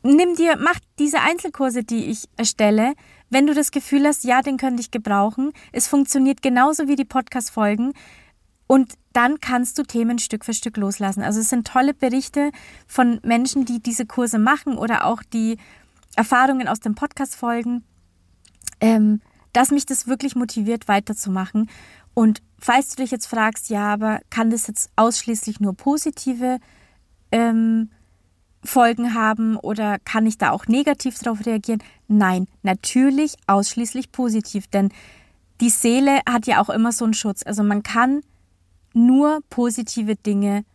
Nimm 0.04 0.36
dir, 0.36 0.58
mach 0.58 0.80
diese 1.00 1.22
Einzelkurse, 1.22 1.84
die 1.84 2.06
ich 2.06 2.30
erstelle. 2.36 2.94
Wenn 3.30 3.48
du 3.48 3.54
das 3.54 3.72
Gefühl 3.72 4.06
hast, 4.06 4.24
ja, 4.26 4.42
den 4.42 4.58
könnte 4.58 4.82
ich 4.82 4.92
gebrauchen. 4.92 5.54
Es 5.72 5.88
funktioniert 5.88 6.42
genauso 6.42 6.88
wie 6.90 6.96
die 6.96 7.06
Podcast-Folgen. 7.06 7.94
Und 8.68 8.94
dann 9.14 9.40
kannst 9.40 9.80
du 9.80 9.84
Themen 9.84 10.20
Stück 10.20 10.44
für 10.44 10.54
Stück 10.54 10.76
loslassen. 10.76 11.24
Also 11.24 11.40
es 11.40 11.50
sind 11.50 11.66
tolle 11.66 11.94
Berichte 11.94 12.52
von 12.86 13.22
Menschen, 13.24 13.64
die 13.64 13.82
diese 13.82 14.06
Kurse 14.06 14.40
machen 14.40 14.78
oder 14.78 15.06
auch 15.06 15.24
die 15.24 15.58
Erfahrungen 16.18 16.68
aus 16.68 16.80
den 16.80 16.96
Podcast-Folgen 16.96 17.84
ähm, 18.80 19.22
dass 19.54 19.72
mich 19.72 19.86
das 19.86 20.08
wirklich 20.08 20.36
motiviert, 20.36 20.88
weiterzumachen. 20.88 21.70
Und 22.14 22.42
falls 22.60 22.90
du 22.90 23.02
dich 23.02 23.12
jetzt 23.12 23.28
fragst, 23.28 23.70
ja, 23.70 23.94
aber 23.94 24.20
kann 24.30 24.50
das 24.50 24.68
jetzt 24.68 24.90
ausschließlich 24.96 25.60
nur 25.60 25.74
positive 25.74 26.60
ähm, 27.32 27.90
Folgen 28.64 29.14
haben 29.14 29.56
oder 29.58 29.98
kann 30.00 30.26
ich 30.26 30.38
da 30.38 30.52
auch 30.52 30.68
negativ 30.68 31.18
darauf 31.20 31.46
reagieren? 31.46 31.82
Nein, 32.08 32.48
natürlich 32.64 33.36
ausschließlich 33.48 34.12
positiv, 34.12 34.68
denn 34.68 34.90
die 35.62 35.70
Seele 35.70 36.20
hat 36.30 36.48
ja 36.48 36.62
auch 36.62 36.70
immer 36.70 36.92
so 36.92 37.06
einen 37.06 37.14
Schutz. 37.14 37.44
Also 37.44 37.64
man 37.64 37.84
kann 37.84 38.22
nur 38.94 39.42
positive 39.50 40.16
Dinge 40.16 40.66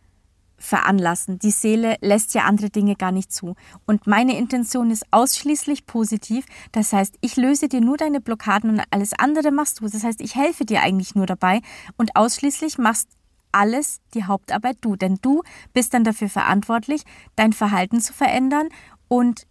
veranlassen. 0.63 1.39
Die 1.39 1.51
Seele 1.51 1.97
lässt 2.01 2.33
ja 2.33 2.43
andere 2.43 2.69
Dinge 2.69 2.95
gar 2.95 3.11
nicht 3.11 3.31
zu. 3.33 3.55
Und 3.85 4.07
meine 4.07 4.37
Intention 4.37 4.91
ist 4.91 5.05
ausschließlich 5.11 5.85
positiv. 5.85 6.45
Das 6.71 6.93
heißt, 6.93 7.17
ich 7.21 7.35
löse 7.35 7.67
dir 7.67 7.81
nur 7.81 7.97
deine 7.97 8.21
Blockaden 8.21 8.69
und 8.69 8.81
alles 8.89 9.11
andere 9.13 9.51
machst 9.51 9.81
du. 9.81 9.87
Das 9.87 10.03
heißt, 10.03 10.21
ich 10.21 10.35
helfe 10.35 10.65
dir 10.65 10.81
eigentlich 10.81 11.15
nur 11.15 11.25
dabei 11.25 11.61
und 11.97 12.15
ausschließlich 12.15 12.77
machst 12.77 13.09
alles 13.51 13.99
die 14.13 14.23
Hauptarbeit 14.23 14.77
du. 14.81 14.95
Denn 14.95 15.19
du 15.21 15.43
bist 15.73 15.93
dann 15.93 16.05
dafür 16.05 16.29
verantwortlich, 16.29 17.03
dein 17.35 17.51
Verhalten 17.51 17.99
zu 17.99 18.13
verändern 18.13 18.69
und 19.09 19.45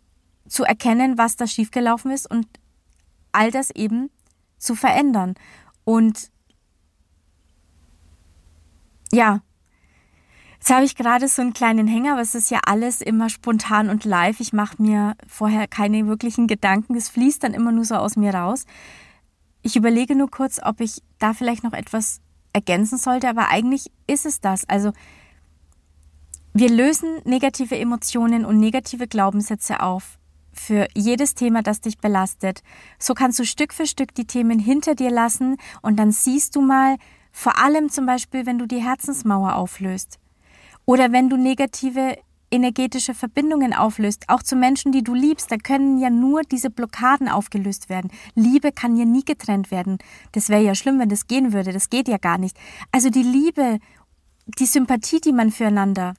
zu 0.48 0.64
erkennen, 0.64 1.18
was 1.18 1.36
da 1.36 1.46
schiefgelaufen 1.46 2.10
ist 2.10 2.28
und 2.28 2.46
all 3.32 3.50
das 3.50 3.70
eben 3.70 4.10
zu 4.58 4.74
verändern. 4.74 5.34
Und 5.84 6.30
ja, 9.12 9.42
Jetzt 10.62 10.70
habe 10.70 10.84
ich 10.84 10.94
gerade 10.94 11.26
so 11.26 11.42
einen 11.42 11.54
kleinen 11.54 11.88
Hänger, 11.88 12.12
aber 12.12 12.20
es 12.20 12.36
ist 12.36 12.48
ja 12.48 12.60
alles 12.64 13.00
immer 13.02 13.28
spontan 13.28 13.90
und 13.90 14.04
live. 14.04 14.38
Ich 14.38 14.52
mache 14.52 14.80
mir 14.80 15.16
vorher 15.26 15.66
keine 15.66 16.06
wirklichen 16.06 16.46
Gedanken. 16.46 16.94
Es 16.94 17.08
fließt 17.08 17.42
dann 17.42 17.52
immer 17.52 17.72
nur 17.72 17.84
so 17.84 17.96
aus 17.96 18.14
mir 18.14 18.32
raus. 18.32 18.64
Ich 19.62 19.74
überlege 19.74 20.14
nur 20.14 20.30
kurz, 20.30 20.60
ob 20.62 20.80
ich 20.80 21.02
da 21.18 21.34
vielleicht 21.34 21.64
noch 21.64 21.72
etwas 21.72 22.20
ergänzen 22.52 22.96
sollte, 22.96 23.28
aber 23.28 23.48
eigentlich 23.48 23.90
ist 24.06 24.24
es 24.24 24.40
das. 24.40 24.64
Also 24.68 24.92
wir 26.54 26.70
lösen 26.70 27.08
negative 27.24 27.76
Emotionen 27.76 28.44
und 28.44 28.60
negative 28.60 29.08
Glaubenssätze 29.08 29.80
auf 29.80 30.16
für 30.52 30.86
jedes 30.94 31.34
Thema, 31.34 31.62
das 31.62 31.80
dich 31.80 31.98
belastet. 31.98 32.62
So 33.00 33.14
kannst 33.14 33.40
du 33.40 33.44
Stück 33.44 33.74
für 33.74 33.88
Stück 33.88 34.14
die 34.14 34.28
Themen 34.28 34.60
hinter 34.60 34.94
dir 34.94 35.10
lassen 35.10 35.56
und 35.80 35.96
dann 35.96 36.12
siehst 36.12 36.54
du 36.54 36.60
mal, 36.60 36.98
vor 37.32 37.58
allem 37.58 37.88
zum 37.88 38.06
Beispiel, 38.06 38.46
wenn 38.46 38.58
du 38.58 38.66
die 38.66 38.84
Herzensmauer 38.84 39.56
auflöst 39.56 40.20
oder 40.84 41.12
wenn 41.12 41.28
du 41.28 41.36
negative 41.36 42.18
energetische 42.52 43.14
Verbindungen 43.14 43.72
auflöst, 43.72 44.24
auch 44.28 44.42
zu 44.42 44.56
Menschen, 44.56 44.92
die 44.92 45.02
du 45.02 45.14
liebst, 45.14 45.50
da 45.50 45.56
können 45.56 45.98
ja 45.98 46.10
nur 46.10 46.42
diese 46.42 46.68
Blockaden 46.70 47.28
aufgelöst 47.28 47.88
werden. 47.88 48.10
Liebe 48.34 48.72
kann 48.72 48.96
ja 48.96 49.06
nie 49.06 49.24
getrennt 49.24 49.70
werden. 49.70 49.98
Das 50.32 50.50
wäre 50.50 50.62
ja 50.62 50.74
schlimm, 50.74 50.98
wenn 50.98 51.08
das 51.08 51.26
gehen 51.26 51.52
würde. 51.52 51.72
Das 51.72 51.88
geht 51.88 52.08
ja 52.08 52.18
gar 52.18 52.36
nicht. 52.36 52.56
Also 52.92 53.08
die 53.08 53.22
Liebe, 53.22 53.78
die 54.58 54.66
Sympathie, 54.66 55.20
die 55.20 55.32
man 55.32 55.50
füreinander 55.50 56.14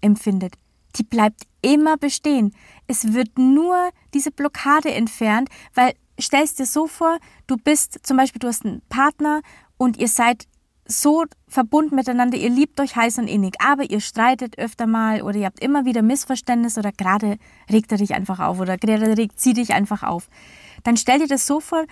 empfindet, 0.00 0.54
die 0.96 1.02
bleibt 1.02 1.42
immer 1.60 1.96
bestehen. 1.96 2.54
Es 2.86 3.12
wird 3.12 3.38
nur 3.38 3.90
diese 4.14 4.30
Blockade 4.30 4.92
entfernt, 4.92 5.48
weil 5.74 5.92
stellst 6.20 6.58
dir 6.58 6.66
so 6.66 6.86
vor, 6.86 7.18
du 7.46 7.56
bist 7.56 8.06
zum 8.06 8.16
Beispiel, 8.16 8.38
du 8.38 8.48
hast 8.48 8.64
einen 8.64 8.82
Partner 8.88 9.42
und 9.76 9.98
ihr 9.98 10.08
seid 10.08 10.46
so 10.86 11.24
verbunden 11.48 11.94
miteinander, 11.94 12.36
ihr 12.36 12.50
liebt 12.50 12.80
euch 12.80 12.96
heiß 12.96 13.18
und 13.18 13.28
innig, 13.28 13.54
aber 13.60 13.90
ihr 13.90 14.00
streitet 14.00 14.58
öfter 14.58 14.86
mal 14.86 15.22
oder 15.22 15.36
ihr 15.36 15.46
habt 15.46 15.60
immer 15.60 15.84
wieder 15.84 16.02
Missverständnisse 16.02 16.80
oder 16.80 16.92
gerade 16.92 17.38
regt 17.70 17.92
er 17.92 17.98
dich 17.98 18.14
einfach 18.14 18.40
auf 18.40 18.60
oder 18.60 18.76
gerade 18.76 19.16
regt 19.16 19.40
sie 19.40 19.54
dich 19.54 19.72
einfach 19.72 20.02
auf. 20.02 20.28
Dann 20.82 20.96
stell 20.96 21.20
dir 21.20 21.28
das 21.28 21.46
so 21.46 21.60
vor, 21.60 21.84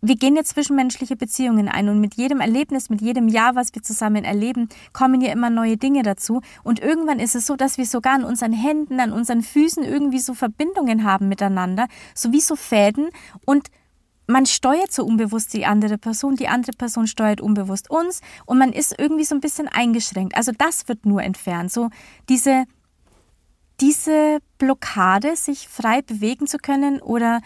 wir 0.00 0.14
gehen 0.14 0.36
jetzt 0.36 0.50
zwischenmenschliche 0.50 1.16
Beziehungen 1.16 1.68
ein 1.68 1.88
und 1.88 2.00
mit 2.00 2.14
jedem 2.14 2.40
Erlebnis, 2.40 2.88
mit 2.88 3.00
jedem 3.00 3.26
Jahr, 3.26 3.56
was 3.56 3.74
wir 3.74 3.82
zusammen 3.82 4.24
erleben, 4.24 4.68
kommen 4.92 5.20
ja 5.20 5.32
immer 5.32 5.50
neue 5.50 5.76
Dinge 5.76 6.04
dazu. 6.04 6.40
Und 6.62 6.78
irgendwann 6.78 7.18
ist 7.18 7.34
es 7.34 7.46
so, 7.46 7.56
dass 7.56 7.78
wir 7.78 7.86
sogar 7.86 8.14
an 8.14 8.24
unseren 8.24 8.52
Händen, 8.52 9.00
an 9.00 9.12
unseren 9.12 9.42
Füßen 9.42 9.82
irgendwie 9.82 10.20
so 10.20 10.34
Verbindungen 10.34 11.02
haben 11.02 11.28
miteinander, 11.28 11.88
so 12.14 12.32
wie 12.32 12.40
so 12.40 12.54
Fäden. 12.54 13.08
Und 13.44 13.70
man 14.28 14.44
steuert 14.44 14.92
so 14.92 15.04
unbewusst 15.04 15.54
die 15.54 15.64
andere 15.64 15.96
Person, 15.96 16.36
die 16.36 16.48
andere 16.48 16.72
Person 16.76 17.06
steuert 17.06 17.40
unbewusst 17.40 17.90
uns 17.90 18.20
und 18.44 18.58
man 18.58 18.72
ist 18.72 18.94
irgendwie 18.98 19.24
so 19.24 19.34
ein 19.34 19.40
bisschen 19.40 19.68
eingeschränkt. 19.68 20.36
Also 20.36 20.52
das 20.56 20.86
wird 20.86 21.06
nur 21.06 21.22
entfernt. 21.22 21.72
So 21.72 21.88
diese, 22.28 22.66
diese 23.80 24.38
Blockade, 24.58 25.34
sich 25.34 25.66
frei 25.66 26.02
bewegen 26.02 26.46
zu 26.46 26.58
können 26.58 27.00
oder 27.00 27.40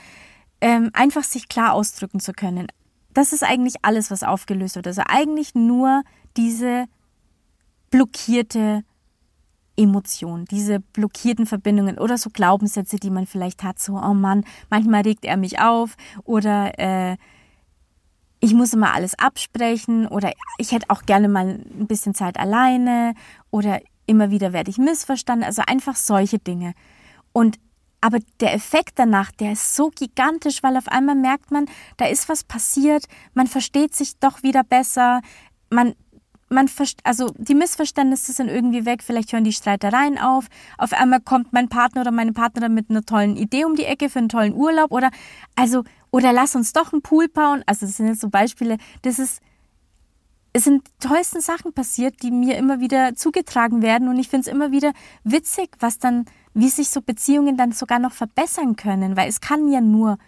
ähm, 0.60 0.90
einfach 0.92 1.22
sich 1.22 1.48
klar 1.48 1.72
ausdrücken 1.72 2.18
zu 2.18 2.32
können. 2.32 2.66
Das 3.14 3.32
ist 3.32 3.44
eigentlich 3.44 3.76
alles, 3.82 4.10
was 4.10 4.24
aufgelöst 4.24 4.74
wird. 4.74 4.88
Also 4.88 5.02
eigentlich 5.06 5.54
nur 5.54 6.02
diese 6.36 6.86
blockierte 7.90 8.82
Emotion, 9.76 10.44
diese 10.44 10.80
blockierten 10.80 11.46
Verbindungen 11.46 11.98
oder 11.98 12.18
so 12.18 12.30
Glaubenssätze, 12.30 12.96
die 12.96 13.10
man 13.10 13.26
vielleicht 13.26 13.62
hat, 13.62 13.78
so, 13.78 13.94
oh 13.94 14.14
Mann, 14.14 14.44
manchmal 14.70 15.02
regt 15.02 15.24
er 15.24 15.36
mich 15.36 15.60
auf 15.60 15.96
oder 16.24 16.78
äh, 16.78 17.16
ich 18.40 18.54
muss 18.54 18.72
immer 18.72 18.92
alles 18.92 19.18
absprechen 19.18 20.06
oder 20.08 20.32
ich 20.58 20.72
hätte 20.72 20.90
auch 20.90 21.02
gerne 21.02 21.28
mal 21.28 21.60
ein 21.78 21.86
bisschen 21.86 22.14
Zeit 22.14 22.38
alleine 22.38 23.14
oder 23.50 23.80
immer 24.06 24.30
wieder 24.30 24.52
werde 24.52 24.70
ich 24.70 24.78
missverstanden. 24.78 25.46
Also 25.46 25.62
einfach 25.64 25.94
solche 25.94 26.38
Dinge. 26.38 26.74
Und 27.32 27.58
aber 28.00 28.18
der 28.40 28.52
Effekt 28.52 28.94
danach, 28.96 29.30
der 29.30 29.52
ist 29.52 29.76
so 29.76 29.90
gigantisch, 29.90 30.64
weil 30.64 30.76
auf 30.76 30.88
einmal 30.88 31.14
merkt 31.14 31.52
man, 31.52 31.66
da 31.98 32.06
ist 32.06 32.28
was 32.28 32.42
passiert, 32.42 33.04
man 33.32 33.46
versteht 33.46 33.94
sich 33.94 34.18
doch 34.18 34.42
wieder 34.42 34.64
besser, 34.64 35.20
man 35.70 35.94
man 36.52 36.70
also 37.04 37.32
die 37.36 37.54
Missverständnisse 37.54 38.32
sind 38.32 38.48
irgendwie 38.48 38.84
weg, 38.84 39.02
vielleicht 39.02 39.32
hören 39.32 39.44
die 39.44 39.52
Streitereien 39.52 40.18
auf. 40.18 40.46
Auf 40.78 40.92
einmal 40.92 41.20
kommt 41.20 41.52
mein 41.52 41.68
Partner 41.68 42.02
oder 42.02 42.10
meine 42.10 42.32
Partnerin 42.32 42.74
mit 42.74 42.90
einer 42.90 43.02
tollen 43.02 43.36
Idee 43.36 43.64
um 43.64 43.74
die 43.74 43.84
Ecke 43.84 44.08
für 44.08 44.18
einen 44.18 44.28
tollen 44.28 44.54
Urlaub 44.54 44.92
oder 44.92 45.10
also 45.56 45.84
oder 46.10 46.32
lass 46.32 46.54
uns 46.54 46.72
doch 46.72 46.92
einen 46.92 47.02
Pool 47.02 47.28
bauen. 47.28 47.62
Also 47.66 47.86
das 47.86 47.96
sind 47.96 48.06
jetzt 48.06 48.20
so 48.20 48.28
Beispiele. 48.28 48.76
Das 49.02 49.18
ist 49.18 49.40
es 50.52 50.64
sind 50.64 50.86
tollsten 51.00 51.40
Sachen 51.40 51.72
passiert, 51.72 52.22
die 52.22 52.30
mir 52.30 52.58
immer 52.58 52.80
wieder 52.80 53.14
zugetragen 53.14 53.80
werden 53.80 54.08
und 54.08 54.18
ich 54.18 54.28
finde 54.28 54.48
es 54.48 54.54
immer 54.54 54.70
wieder 54.70 54.92
witzig, 55.24 55.70
was 55.80 55.98
dann 55.98 56.26
wie 56.54 56.68
sich 56.68 56.90
so 56.90 57.00
Beziehungen 57.00 57.56
dann 57.56 57.72
sogar 57.72 57.98
noch 57.98 58.12
verbessern 58.12 58.76
können, 58.76 59.16
weil 59.16 59.28
es 59.28 59.40
kann 59.40 59.68
ja 59.68 59.80
nur 59.80 60.18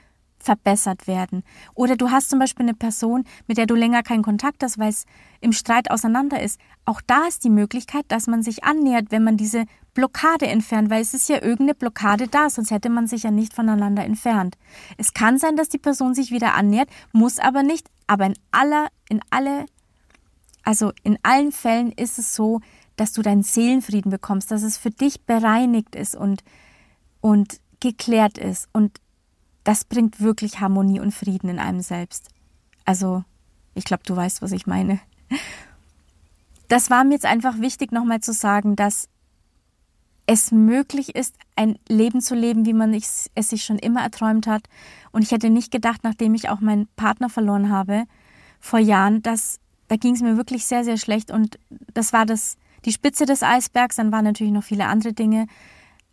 verbessert 0.45 1.07
werden. 1.07 1.43
Oder 1.75 1.97
du 1.97 2.11
hast 2.11 2.31
zum 2.31 2.39
Beispiel 2.39 2.67
eine 2.67 2.75
Person, 2.75 3.25
mit 3.47 3.57
der 3.57 3.67
du 3.67 3.75
länger 3.75 4.03
keinen 4.03 4.23
Kontakt 4.23 4.63
hast, 4.63 4.79
weil 4.79 4.91
es 4.91 5.07
im 5.41 5.53
Streit 5.53 5.91
auseinander 5.91 6.43
ist. 6.43 6.61
Auch 6.85 7.01
da 7.01 7.27
ist 7.27 7.45
die 7.45 7.51
Möglichkeit, 7.51 8.05
dass 8.09 8.27
man 8.27 8.43
sich 8.43 8.65
annähert, 8.65 9.11
wenn 9.11 9.25
man 9.25 9.37
diese 9.37 9.65
Blockade 9.95 10.47
entfernt, 10.47 10.91
weil 10.91 11.01
es 11.01 11.15
ist 11.15 11.29
ja 11.29 11.37
irgendeine 11.37 11.75
Blockade 11.75 12.29
da, 12.29 12.51
sonst 12.51 12.71
hätte 12.71 12.91
man 12.91 13.07
sich 13.07 13.23
ja 13.23 13.31
nicht 13.31 13.55
voneinander 13.55 14.05
entfernt. 14.05 14.57
Es 14.99 15.15
kann 15.15 15.39
sein, 15.39 15.57
dass 15.57 15.69
die 15.69 15.79
Person 15.79 16.15
sich 16.15 16.31
wieder 16.31 16.55
annähert, 16.55 16.91
muss 17.13 17.39
aber 17.39 17.63
nicht. 17.63 17.89
Aber 18.07 18.27
in 18.27 18.35
aller, 18.51 18.89
in 19.09 19.21
alle, 19.31 19.67
also 20.63 20.93
in 21.05 21.19
allen 21.23 21.53
Fällen 21.53 21.93
ist 21.93 22.19
es 22.19 22.35
so, 22.35 22.61
dass 22.97 23.13
du 23.13 23.23
deinen 23.23 23.43
Seelenfrieden 23.43 24.11
bekommst, 24.11 24.51
dass 24.51 24.63
es 24.63 24.77
für 24.77 24.91
dich 24.91 25.23
bereinigt 25.23 25.95
ist 25.97 26.15
und, 26.15 26.45
und 27.21 27.61
geklärt 27.81 28.39
ist. 28.39 28.69
Und 28.73 28.99
das 29.65 29.85
bringt 29.85 30.21
wirklich 30.21 30.61
Harmonie 30.61 31.01
und 31.01 31.13
Frieden 31.13 31.49
in 31.49 31.59
einem 31.59 31.81
selbst. 31.81 32.29
Also, 32.85 33.25
ich 33.75 33.85
glaube, 33.85 34.03
du 34.07 34.15
weißt, 34.15 34.43
was 34.43 34.53
ich 34.53 34.67
meine. 34.67 35.01
Das 36.69 36.91
war 36.91 37.05
mir 37.05 37.15
jetzt 37.15 37.27
einfach 37.27 37.61
wichtig, 37.61 37.93
nochmal 37.93 38.21
zu 38.21 38.33
sagen, 38.33 38.77
dass 38.77 39.09
es 40.27 40.53
möglich 40.53 41.15
ist, 41.15 41.37
ein 41.57 41.79
Leben 41.89 42.21
zu 42.21 42.35
leben, 42.35 42.65
wie 42.65 42.73
man 42.73 42.95
es 42.95 43.31
sich 43.37 43.65
schon 43.65 43.79
immer 43.79 44.03
erträumt 44.03 44.47
hat. 44.47 44.63
Und 45.13 45.23
ich 45.23 45.31
hätte 45.31 45.51
nicht 45.51 45.71
gedacht, 45.71 46.01
nachdem 46.03 46.35
ich 46.35 46.49
auch 46.49 46.61
meinen 46.61 46.89
Partner 46.97 47.29
verloren 47.29 47.71
habe 47.71 48.05
vor 48.61 48.79
Jahren, 48.79 49.23
dass 49.23 49.61
da 49.89 49.97
ging 49.97 50.15
es 50.15 50.23
mir 50.23 50.37
wirklich 50.37 50.65
sehr, 50.65 50.85
sehr 50.85 50.97
schlecht. 50.97 51.31
Und 51.31 51.59
das 51.93 52.13
war 52.13 52.25
das 52.25 52.57
die 52.85 52.93
Spitze 52.93 53.27
des 53.27 53.43
Eisbergs, 53.43 53.97
dann 53.97 54.13
waren 54.13 54.25
natürlich 54.25 54.53
noch 54.53 54.65
viele 54.65 54.87
andere 54.87 55.13
Dinge. 55.13 55.47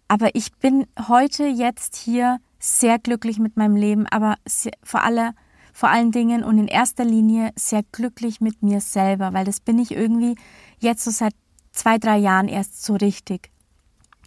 Aber 0.08 0.36
ich 0.36 0.54
bin 0.54 0.88
heute 1.08 1.46
jetzt 1.46 1.96
hier 1.96 2.40
sehr 2.62 3.00
glücklich 3.00 3.40
mit 3.40 3.58
meinem 3.58 3.76
Leben, 3.76 4.06
aber 4.08 4.36
vor, 4.84 5.02
aller, 5.02 5.34
vor 5.74 5.90
allen 5.90 6.12
Dingen 6.12 6.44
und 6.44 6.60
in 6.60 6.68
erster 6.68 7.04
Linie 7.04 7.52
sehr 7.56 7.84
glücklich 7.92 8.40
mit 8.40 8.62
mir 8.62 8.80
selber, 8.82 9.34
weil 9.34 9.46
das 9.46 9.60
bin 9.60 9.80
ich 9.80 9.92
irgendwie 9.92 10.36
jetzt 10.80 11.04
so 11.04 11.10
seit 11.10 11.34
zwei, 11.72 11.98
drei 11.98 12.18
Jahren 12.18 12.48
erst 12.48 12.84
so 12.84 12.94
richtig. 12.94 13.50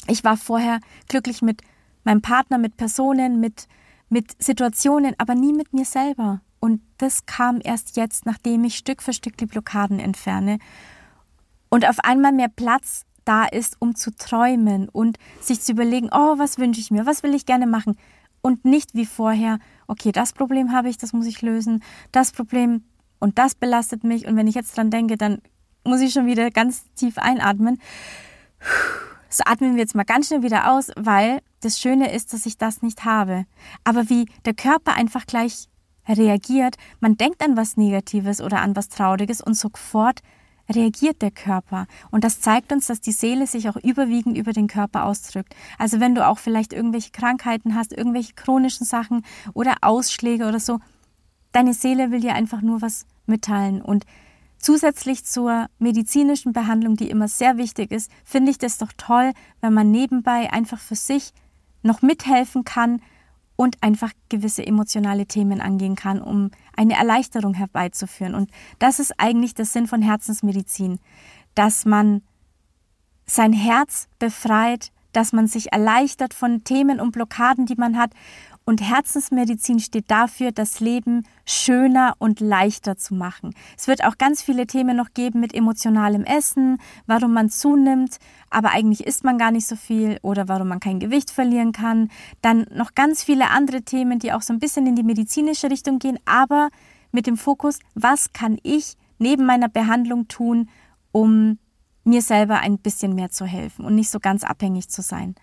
Ich 0.09 0.25
war 0.25 0.37
vorher 0.37 0.81
glücklich 1.09 1.42
mit 1.42 1.62
meinem 2.03 2.23
Partner, 2.23 2.59
mit 2.59 2.77
Personen, 2.77 3.38
mit, 3.38 3.68
mit 4.09 4.42
Situationen, 4.42 5.14
aber 5.18 5.37
nie 5.37 5.53
mit 5.53 5.73
mir 5.73 5.85
selber. 5.85 6.40
Und 6.59 6.83
das 6.99 7.27
kam 7.27 7.61
erst 7.62 7.97
jetzt, 7.97 8.27
nachdem 8.27 8.64
ich 8.64 8.77
Stück 8.77 9.01
für 9.01 9.12
Stück 9.12 9.37
die 9.37 9.47
Blockaden 9.47 10.01
entferne 10.01 10.59
und 11.68 11.88
auf 11.88 12.01
einmal 12.01 12.33
mehr 12.33 12.49
Platz 12.49 13.05
da 13.25 13.44
ist, 13.44 13.77
um 13.79 13.94
zu 13.94 14.14
träumen 14.14 14.88
und 14.88 15.18
sich 15.40 15.61
zu 15.61 15.73
überlegen, 15.73 16.09
oh, 16.12 16.38
was 16.38 16.59
wünsche 16.59 16.81
ich 16.81 16.90
mir, 16.90 17.07
was 17.07 17.23
will 17.23 17.35
ich 17.35 17.47
gerne 17.47 17.66
machen 17.66 17.97
und 18.44 18.66
nicht 18.66 18.94
wie 18.94 19.07
vorher, 19.07 19.59
okay, 19.87 20.12
das 20.12 20.35
Problem 20.35 20.70
habe 20.70 20.90
ich, 20.90 20.98
das 20.98 21.14
muss 21.14 21.24
ich 21.24 21.40
lösen, 21.40 21.83
das 22.12 22.30
Problem 22.30 22.85
und 23.18 23.38
das 23.38 23.54
belastet 23.54 24.04
mich 24.04 24.26
und 24.26 24.37
wenn 24.37 24.46
ich 24.46 24.54
jetzt 24.54 24.76
dran 24.76 24.90
denke, 24.90 25.16
dann 25.16 25.38
muss 25.83 26.02
ich 26.02 26.12
schon 26.12 26.26
wieder 26.26 26.50
ganz 26.50 26.85
tief 26.94 27.16
einatmen. 27.16 27.80
So 29.30 29.44
atmen 29.46 29.74
wir 29.74 29.80
jetzt 29.80 29.94
mal 29.94 30.04
ganz 30.04 30.28
schnell 30.28 30.42
wieder 30.42 30.70
aus, 30.70 30.90
weil 30.94 31.40
das 31.61 31.80
Schöne 31.80 32.12
ist, 32.12 32.35
dass 32.35 32.44
ich 32.44 32.59
das 32.59 32.83
nicht 32.83 33.07
habe. 33.07 33.46
Aber 33.83 34.11
wie 34.11 34.26
der 34.44 34.54
Körper 34.54 34.94
einfach 34.94 35.24
gleich 35.26 35.68
reagiert, 36.07 36.76
man 37.00 37.16
denkt 37.16 37.42
an 37.42 37.57
was 37.57 37.78
Negatives 37.78 38.42
oder 38.42 38.61
an 38.61 38.76
was 38.76 38.90
Trauriges 38.90 39.40
und 39.40 39.54
sofort 39.54 40.20
reagiert 40.68 41.22
der 41.22 41.31
Körper. 41.31 41.87
Und 42.11 42.24
das 42.24 42.40
zeigt 42.40 42.72
uns, 42.72 42.87
dass 42.87 43.00
die 43.00 43.12
Seele 43.12 43.46
sich 43.46 43.68
auch 43.68 43.77
überwiegend 43.77 44.37
über 44.37 44.53
den 44.53 44.66
Körper 44.66 45.05
ausdrückt. 45.05 45.55
Also 45.79 46.00
wenn 46.00 46.14
du 46.14 46.27
auch 46.27 46.38
vielleicht 46.38 46.72
irgendwelche 46.72 47.11
Krankheiten 47.11 47.74
hast, 47.74 47.92
irgendwelche 47.92 48.35
chronischen 48.35 48.87
Sachen 48.87 49.24
oder 49.53 49.77
Ausschläge 49.83 50.46
oder 50.46 50.61
so, 50.61 50.81
deine 51.53 51.74
Seele 51.74 52.11
will 52.11 52.20
dir 52.20 52.35
einfach 52.35 52.62
nur 52.62 52.83
was 52.83 53.07
mitteilen. 53.27 53.83
Und 53.83 54.05
zusätzlich 54.59 55.24
zur 55.24 55.66
medizinischen 55.79 56.53
Behandlung, 56.53 56.96
die 56.96 57.11
immer 57.11 57.29
sehr 57.29 57.57
wichtig 57.59 57.90
ist, 57.90 58.11
finde 58.24 58.50
ich 58.50 58.59
das 58.59 58.79
doch 58.79 58.92
toll, 58.96 59.33
wenn 59.61 59.74
man 59.74 59.90
nebenbei 59.90 60.53
einfach 60.53 60.79
für 60.79 60.96
sich 60.96 61.33
noch 61.83 62.00
mithelfen 62.03 62.64
kann, 62.64 63.00
und 63.57 63.83
einfach 63.83 64.11
gewisse 64.29 64.67
emotionale 64.67 65.27
Themen 65.27 65.61
angehen 65.61 65.95
kann, 65.95 66.21
um 66.21 66.51
eine 66.77 66.95
Erleichterung 66.95 67.55
herbeizuführen. 67.55 68.35
Und 68.35 68.51
das 68.79 68.99
ist 68.99 69.14
eigentlich 69.19 69.55
der 69.55 69.64
Sinn 69.64 69.87
von 69.87 70.03
Herzensmedizin, 70.03 70.99
dass 71.55 71.85
man 71.85 72.23
sein 73.27 73.53
Herz 73.53 74.09
befreit, 74.19 74.90
dass 75.12 75.33
man 75.33 75.47
sich 75.47 75.73
erleichtert 75.73 76.35
von 76.35 76.64
Themen 76.64 77.01
und 77.01 77.12
Blockaden, 77.12 77.67
die 77.67 77.77
man 77.77 77.97
hat 77.97 78.11
Und 78.66 78.81
Herzensmedizin 78.81 79.79
steht 79.79 80.11
dafür, 80.11 80.50
das 80.50 80.81
Leben 80.81 81.24
schöner 81.44 82.14
und 82.18 82.40
leichter 82.40 82.96
zu 82.96 83.14
machen. 83.14 83.55
Es 83.77 83.88
wird 83.88 84.03
auch 84.05 84.16
ganz 84.16 84.40
viele 84.42 84.66
Themen 84.66 84.96
noch 84.96 85.12
geben 85.12 85.40
mit 85.40 85.55
emotionalem 85.55 86.24
Essen, 86.24 86.79
warum 87.07 87.35
man 87.35 87.50
zunimmt, 87.50 88.16
aber 88.48 88.70
eigentlich 88.70 89.07
isst 89.07 89.22
man 89.22 89.37
gar 89.37 89.50
nicht 89.50 89.66
so 89.66 89.77
viel 89.77 90.18
oder 90.22 90.48
warum 90.48 90.68
man 90.68 90.81
kein 90.81 90.98
Gewicht 90.98 91.31
verlieren 91.31 91.72
kann. 91.72 92.09
Dann 92.40 92.64
noch 92.74 92.94
ganz 92.94 93.22
viele 93.22 93.50
andere 93.50 93.83
Themen, 93.83 94.18
die 94.18 94.33
auch 94.33 94.42
so 94.42 94.55
ein 94.55 94.61
bisschen 94.61 94.87
in 94.87 94.96
die 94.96 95.03
medizinische 95.03 95.70
Richtung 95.70 95.98
gehen, 95.98 96.18
aber 96.24 96.70
mit 97.12 97.27
dem 97.27 97.37
Fokus, 97.37 97.81
was 97.94 98.33
kann 98.33 98.57
ich 98.62 98.94
neben 99.18 99.44
meiner 99.44 99.68
Behandlung 99.68 100.27
tun, 100.29 100.70
um 101.12 101.59
mir 102.05 102.22
selber 102.22 102.61
ein 102.61 102.79
bisschen 102.79 103.14
mehr 103.14 103.31
zu 103.31 103.44
helfen 103.46 103.85
und 103.85 103.94
nicht 103.94 104.11
so 104.11 104.20
ganz 104.20 104.44
abhängig 104.44 104.88
zu 104.88 105.03
sein. 105.03 105.35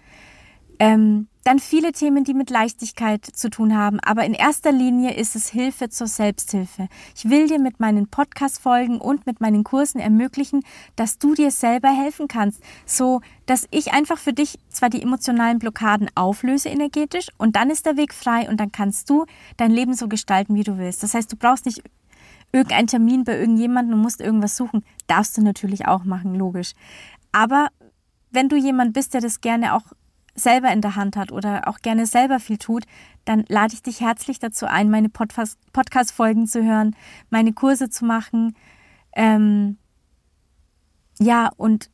Ähm, 0.82 1.28
dann 1.44 1.60
viele 1.60 1.91
Themen, 1.91 2.24
die 2.24 2.34
mit 2.34 2.50
Leichtigkeit 2.50 3.24
zu 3.24 3.52
tun 3.52 3.78
haben, 3.78 4.00
aber 4.00 4.26
in 4.26 4.34
erster 4.34 4.72
Linie 4.72 5.13
ist 5.13 5.36
es 5.36 5.48
Hilfe 5.48 5.89
zur 5.89 6.08
Selbsthilfe. 6.08 6.88
Ich 7.15 7.30
will 7.30 7.48
dir 7.48 7.60
mit 7.60 7.80
meinen 7.80 8.08
Podcast-Folgen 8.08 9.00
und 9.00 9.28
mit 9.28 9.41
meinen 9.41 9.63
Kursen 9.63 10.02
ermöglichen, 10.02 10.63
dass 10.96 11.20
du 11.20 11.36
dir 11.36 11.52
selber 11.52 11.89
helfen 11.89 12.28
kannst, 12.28 12.63
so 12.88 13.22
dass 13.46 13.67
ich 13.70 13.94
einfach 13.94 14.17
für 14.17 14.34
dich 14.34 14.58
zwar 14.70 14.89
die 14.89 15.04
emotionalen 15.04 15.60
Blockaden 15.60 16.10
auflöse 16.15 16.70
energetisch 16.70 17.28
und 17.38 17.56
dann 17.56 17.70
ist 17.70 17.86
der 17.86 17.96
Weg 17.96 18.12
frei 18.12 18.50
und 18.50 18.60
dann 18.60 18.72
kannst 18.72 19.08
du 19.08 19.28
dein 19.58 19.70
Leben 19.70 19.94
so 19.94 20.08
gestalten, 20.08 20.56
wie 20.56 20.63
du 20.63 20.80
willst. 20.80 21.04
Das 21.04 21.13
heißt, 21.13 21.32
du 21.32 21.36
brauchst 21.36 21.67
nicht 21.67 21.84
irgendeinen 22.52 22.88
Termin 22.88 23.24
bei 23.24 23.38
irgendjemandem 23.38 23.94
und 23.94 24.02
musst 24.02 24.20
irgendwas 24.20 24.58
suchen. 24.58 24.84
Darfst 25.06 25.38
du 25.38 25.44
natürlich 25.44 25.88
auch 25.88 26.06
machen, 26.06 26.34
logisch. 26.34 26.74
Aber 27.32 27.67
wenn 28.32 28.50
du 28.50 28.56
jemand 28.56 28.94
bist, 28.94 29.13
der 29.13 29.22
das 29.22 29.41
gerne 29.41 29.76
auch 29.76 29.84
selber 30.36 30.72
in 30.72 30.82
der 30.82 30.96
Hand 30.96 31.15
hat 31.15 31.32
oder 31.32 31.67
auch 31.67 31.80
gerne 31.80 32.06
selber 32.06 32.39
viel 32.39 32.58
tut, 32.58 32.86
dann 33.26 33.46
lade 33.48 33.74
ich 33.74 33.84
dich 33.84 34.02
herzlich 34.02 34.39
dazu 34.39 34.65
ein, 34.65 34.89
meine 34.89 35.10
Podcast-Folgen 35.10 36.48
zu 36.48 36.63
hören, 36.63 36.96
meine 37.30 37.54
Kurse 37.54 37.89
zu 37.89 38.06
machen. 38.06 38.56
Ähm, 39.13 39.78
ja, 41.20 41.52
und 41.58 41.89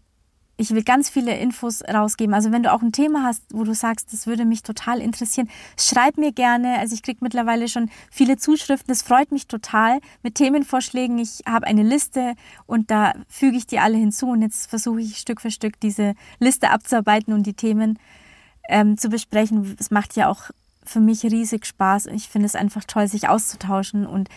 ich 0.59 0.71
will 0.71 0.83
ganz 0.83 1.09
viele 1.09 1.37
Infos 1.37 1.83
rausgeben. 1.83 2.33
Also 2.33 2.51
wenn 2.51 2.63
du 2.63 2.73
auch 2.73 2.81
ein 2.81 2.91
Thema 2.91 3.23
hast, 3.23 3.43
wo 3.53 3.63
du 3.63 3.75
sagst, 3.75 4.11
das 4.11 4.25
würde 4.25 4.43
mich 4.43 4.63
total 4.63 5.01
interessieren, 5.01 5.49
schreib 5.79 6.17
mir 6.17 6.31
gerne. 6.31 6.79
Also 6.79 6.95
ich 6.95 7.03
kriege 7.03 7.19
mittlerweile 7.21 7.67
schon 7.67 7.91
viele 8.09 8.37
Zuschriften. 8.37 8.87
Das 8.87 9.03
freut 9.03 9.31
mich 9.31 9.47
total 9.47 9.99
mit 10.23 10.35
Themenvorschlägen. 10.35 11.19
Ich 11.19 11.41
habe 11.47 11.67
eine 11.67 11.83
Liste 11.83 12.33
und 12.65 12.89
da 12.89 13.13
füge 13.27 13.57
ich 13.57 13.67
die 13.67 13.79
alle 13.79 13.97
hinzu. 13.97 14.27
Und 14.29 14.41
jetzt 14.41 14.67
versuche 14.67 15.01
ich 15.01 15.17
Stück 15.17 15.41
für 15.41 15.51
Stück 15.51 15.79
diese 15.79 16.15
Liste 16.39 16.71
abzuarbeiten 16.71 17.33
und 17.33 17.43
die 17.43 17.53
Themen 17.53 17.99
ähm, 18.67 18.97
zu 18.97 19.09
besprechen. 19.09 19.75
Es 19.79 19.91
macht 19.91 20.15
ja 20.15 20.29
auch 20.29 20.51
für 20.83 20.99
mich 20.99 21.23
riesig 21.23 21.65
Spaß. 21.65 22.07
Ich 22.07 22.29
finde 22.29 22.45
es 22.45 22.55
einfach 22.55 22.83
toll, 22.85 23.07
sich 23.07 23.29
auszutauschen. 23.29 24.05
Und 24.05 24.29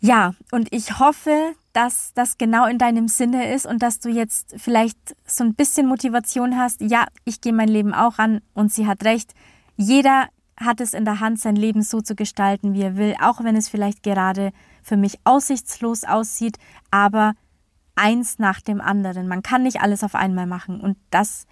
ja, 0.00 0.34
und 0.52 0.72
ich 0.72 0.98
hoffe, 0.98 1.54
dass 1.72 2.12
das 2.14 2.38
genau 2.38 2.66
in 2.66 2.78
deinem 2.78 3.08
Sinne 3.08 3.52
ist 3.52 3.66
und 3.66 3.82
dass 3.82 4.00
du 4.00 4.08
jetzt 4.08 4.54
vielleicht 4.56 4.98
so 5.26 5.44
ein 5.44 5.54
bisschen 5.54 5.86
Motivation 5.86 6.56
hast. 6.56 6.80
Ja, 6.80 7.06
ich 7.24 7.40
gehe 7.40 7.52
mein 7.52 7.68
Leben 7.68 7.94
auch 7.94 8.18
an 8.18 8.40
und 8.54 8.72
sie 8.72 8.86
hat 8.86 9.04
recht. 9.04 9.34
Jeder 9.76 10.28
hat 10.56 10.80
es 10.80 10.92
in 10.92 11.04
der 11.04 11.20
Hand, 11.20 11.40
sein 11.40 11.56
Leben 11.56 11.82
so 11.82 12.00
zu 12.00 12.14
gestalten, 12.14 12.74
wie 12.74 12.82
er 12.82 12.96
will, 12.96 13.14
auch 13.20 13.42
wenn 13.44 13.56
es 13.56 13.68
vielleicht 13.68 14.02
gerade 14.02 14.52
für 14.82 14.96
mich 14.96 15.18
aussichtslos 15.24 16.04
aussieht, 16.04 16.58
aber 16.90 17.34
eins 17.94 18.38
nach 18.38 18.60
dem 18.60 18.80
anderen. 18.80 19.28
Man 19.28 19.42
kann 19.42 19.62
nicht 19.62 19.80
alles 19.80 20.02
auf 20.02 20.14
einmal 20.14 20.46
machen 20.46 20.80
und 20.80 20.96
das 21.10 21.46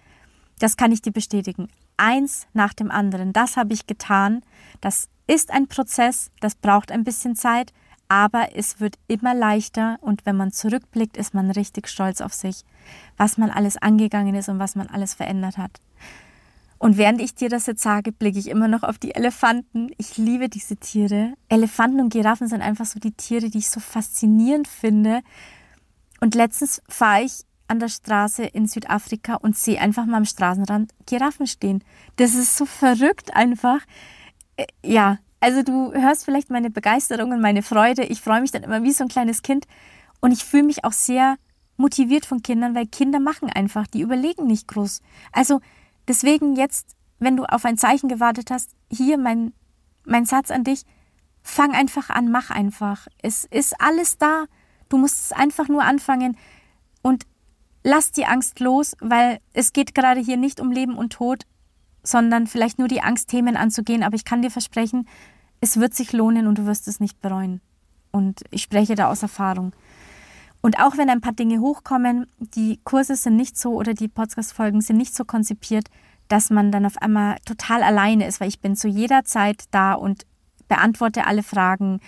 das 0.58 0.76
kann 0.76 0.92
ich 0.92 1.02
dir 1.02 1.12
bestätigen. 1.12 1.68
Eins 1.96 2.46
nach 2.52 2.74
dem 2.74 2.90
anderen. 2.90 3.32
Das 3.32 3.56
habe 3.56 3.74
ich 3.74 3.86
getan. 3.86 4.42
Das 4.80 5.08
ist 5.26 5.50
ein 5.50 5.66
Prozess, 5.66 6.30
das 6.40 6.54
braucht 6.54 6.92
ein 6.92 7.04
bisschen 7.04 7.34
Zeit, 7.36 7.72
aber 8.08 8.54
es 8.54 8.80
wird 8.80 8.98
immer 9.08 9.34
leichter 9.34 9.98
und 10.00 10.24
wenn 10.24 10.36
man 10.36 10.52
zurückblickt, 10.52 11.16
ist 11.16 11.34
man 11.34 11.50
richtig 11.50 11.88
stolz 11.88 12.20
auf 12.20 12.32
sich, 12.32 12.64
was 13.16 13.36
man 13.36 13.50
alles 13.50 13.76
angegangen 13.76 14.34
ist 14.34 14.48
und 14.48 14.58
was 14.58 14.76
man 14.76 14.86
alles 14.86 15.14
verändert 15.14 15.58
hat. 15.58 15.80
Und 16.78 16.98
während 16.98 17.20
ich 17.20 17.34
dir 17.34 17.48
das 17.48 17.66
jetzt 17.66 17.82
sage, 17.82 18.12
blicke 18.12 18.38
ich 18.38 18.48
immer 18.48 18.68
noch 18.68 18.82
auf 18.82 18.98
die 18.98 19.14
Elefanten. 19.14 19.90
Ich 19.96 20.18
liebe 20.18 20.48
diese 20.48 20.76
Tiere. 20.76 21.32
Elefanten 21.48 22.00
und 22.00 22.12
Giraffen 22.12 22.48
sind 22.48 22.60
einfach 22.60 22.84
so 22.84 23.00
die 23.00 23.12
Tiere, 23.12 23.48
die 23.48 23.58
ich 23.58 23.70
so 23.70 23.80
faszinierend 23.80 24.68
finde. 24.68 25.22
Und 26.20 26.34
letztens 26.34 26.82
fahre 26.86 27.24
ich 27.24 27.45
an 27.68 27.78
der 27.80 27.88
Straße 27.88 28.44
in 28.44 28.66
Südafrika 28.66 29.34
und 29.34 29.56
sehe 29.56 29.80
einfach 29.80 30.06
mal 30.06 30.18
am 30.18 30.24
Straßenrand 30.24 30.92
Giraffen 31.06 31.46
stehen. 31.46 31.82
Das 32.16 32.34
ist 32.34 32.56
so 32.56 32.64
verrückt 32.66 33.34
einfach. 33.34 33.80
Äh, 34.56 34.66
ja, 34.84 35.18
also 35.40 35.62
du 35.62 35.92
hörst 35.92 36.24
vielleicht 36.24 36.50
meine 36.50 36.70
Begeisterung 36.70 37.32
und 37.32 37.40
meine 37.40 37.62
Freude. 37.62 38.04
Ich 38.04 38.20
freue 38.20 38.40
mich 38.40 38.52
dann 38.52 38.62
immer 38.62 38.82
wie 38.82 38.92
so 38.92 39.04
ein 39.04 39.08
kleines 39.08 39.42
Kind 39.42 39.66
und 40.20 40.32
ich 40.32 40.44
fühle 40.44 40.64
mich 40.64 40.84
auch 40.84 40.92
sehr 40.92 41.36
motiviert 41.76 42.26
von 42.26 42.42
Kindern, 42.42 42.74
weil 42.74 42.86
Kinder 42.86 43.20
machen 43.20 43.50
einfach, 43.50 43.86
die 43.86 44.00
überlegen 44.00 44.46
nicht 44.46 44.68
groß. 44.68 45.02
Also 45.32 45.60
deswegen 46.08 46.56
jetzt, 46.56 46.96
wenn 47.18 47.36
du 47.36 47.44
auf 47.44 47.64
ein 47.64 47.76
Zeichen 47.76 48.08
gewartet 48.08 48.50
hast, 48.50 48.70
hier 48.90 49.18
mein, 49.18 49.52
mein 50.04 50.24
Satz 50.24 50.50
an 50.50 50.64
dich, 50.64 50.82
fang 51.42 51.72
einfach 51.72 52.10
an, 52.10 52.30
mach 52.30 52.50
einfach. 52.50 53.06
Es 53.22 53.44
ist 53.44 53.80
alles 53.80 54.18
da. 54.18 54.46
Du 54.88 54.98
musst 54.98 55.26
es 55.26 55.32
einfach 55.32 55.68
nur 55.68 55.82
anfangen. 55.82 56.36
Und 57.02 57.24
lass 57.86 58.10
die 58.10 58.26
Angst 58.26 58.58
los, 58.58 58.96
weil 59.00 59.38
es 59.52 59.72
geht 59.72 59.94
gerade 59.94 60.20
hier 60.20 60.36
nicht 60.36 60.60
um 60.60 60.72
Leben 60.72 60.98
und 60.98 61.12
Tod, 61.12 61.44
sondern 62.02 62.48
vielleicht 62.48 62.80
nur 62.80 62.88
die 62.88 63.00
Angstthemen 63.00 63.56
anzugehen. 63.56 64.02
Aber 64.02 64.16
ich 64.16 64.24
kann 64.24 64.42
dir 64.42 64.50
versprechen, 64.50 65.06
es 65.60 65.78
wird 65.78 65.94
sich 65.94 66.12
lohnen 66.12 66.48
und 66.48 66.58
du 66.58 66.66
wirst 66.66 66.88
es 66.88 66.98
nicht 66.98 67.20
bereuen. 67.20 67.60
Und 68.10 68.42
ich 68.50 68.62
spreche 68.62 68.96
da 68.96 69.08
aus 69.08 69.22
Erfahrung. 69.22 69.72
Und 70.60 70.80
auch 70.80 70.98
wenn 70.98 71.08
ein 71.08 71.20
paar 71.20 71.32
Dinge 71.32 71.60
hochkommen, 71.60 72.26
die 72.38 72.80
Kurse 72.82 73.14
sind 73.14 73.36
nicht 73.36 73.56
so 73.56 73.74
oder 73.74 73.94
die 73.94 74.08
Podcast-Folgen 74.08 74.80
sind 74.80 74.96
nicht 74.96 75.14
so 75.14 75.24
konzipiert, 75.24 75.86
dass 76.26 76.50
man 76.50 76.72
dann 76.72 76.86
auf 76.86 76.98
einmal 76.98 77.36
total 77.44 77.84
alleine 77.84 78.26
ist, 78.26 78.40
weil 78.40 78.48
ich 78.48 78.60
bin 78.60 78.74
zu 78.74 78.88
jeder 78.88 79.24
Zeit 79.24 79.64
da 79.70 79.92
und 79.92 80.26
beantworte 80.66 81.24
alle 81.24 81.44
Fragen. 81.44 82.00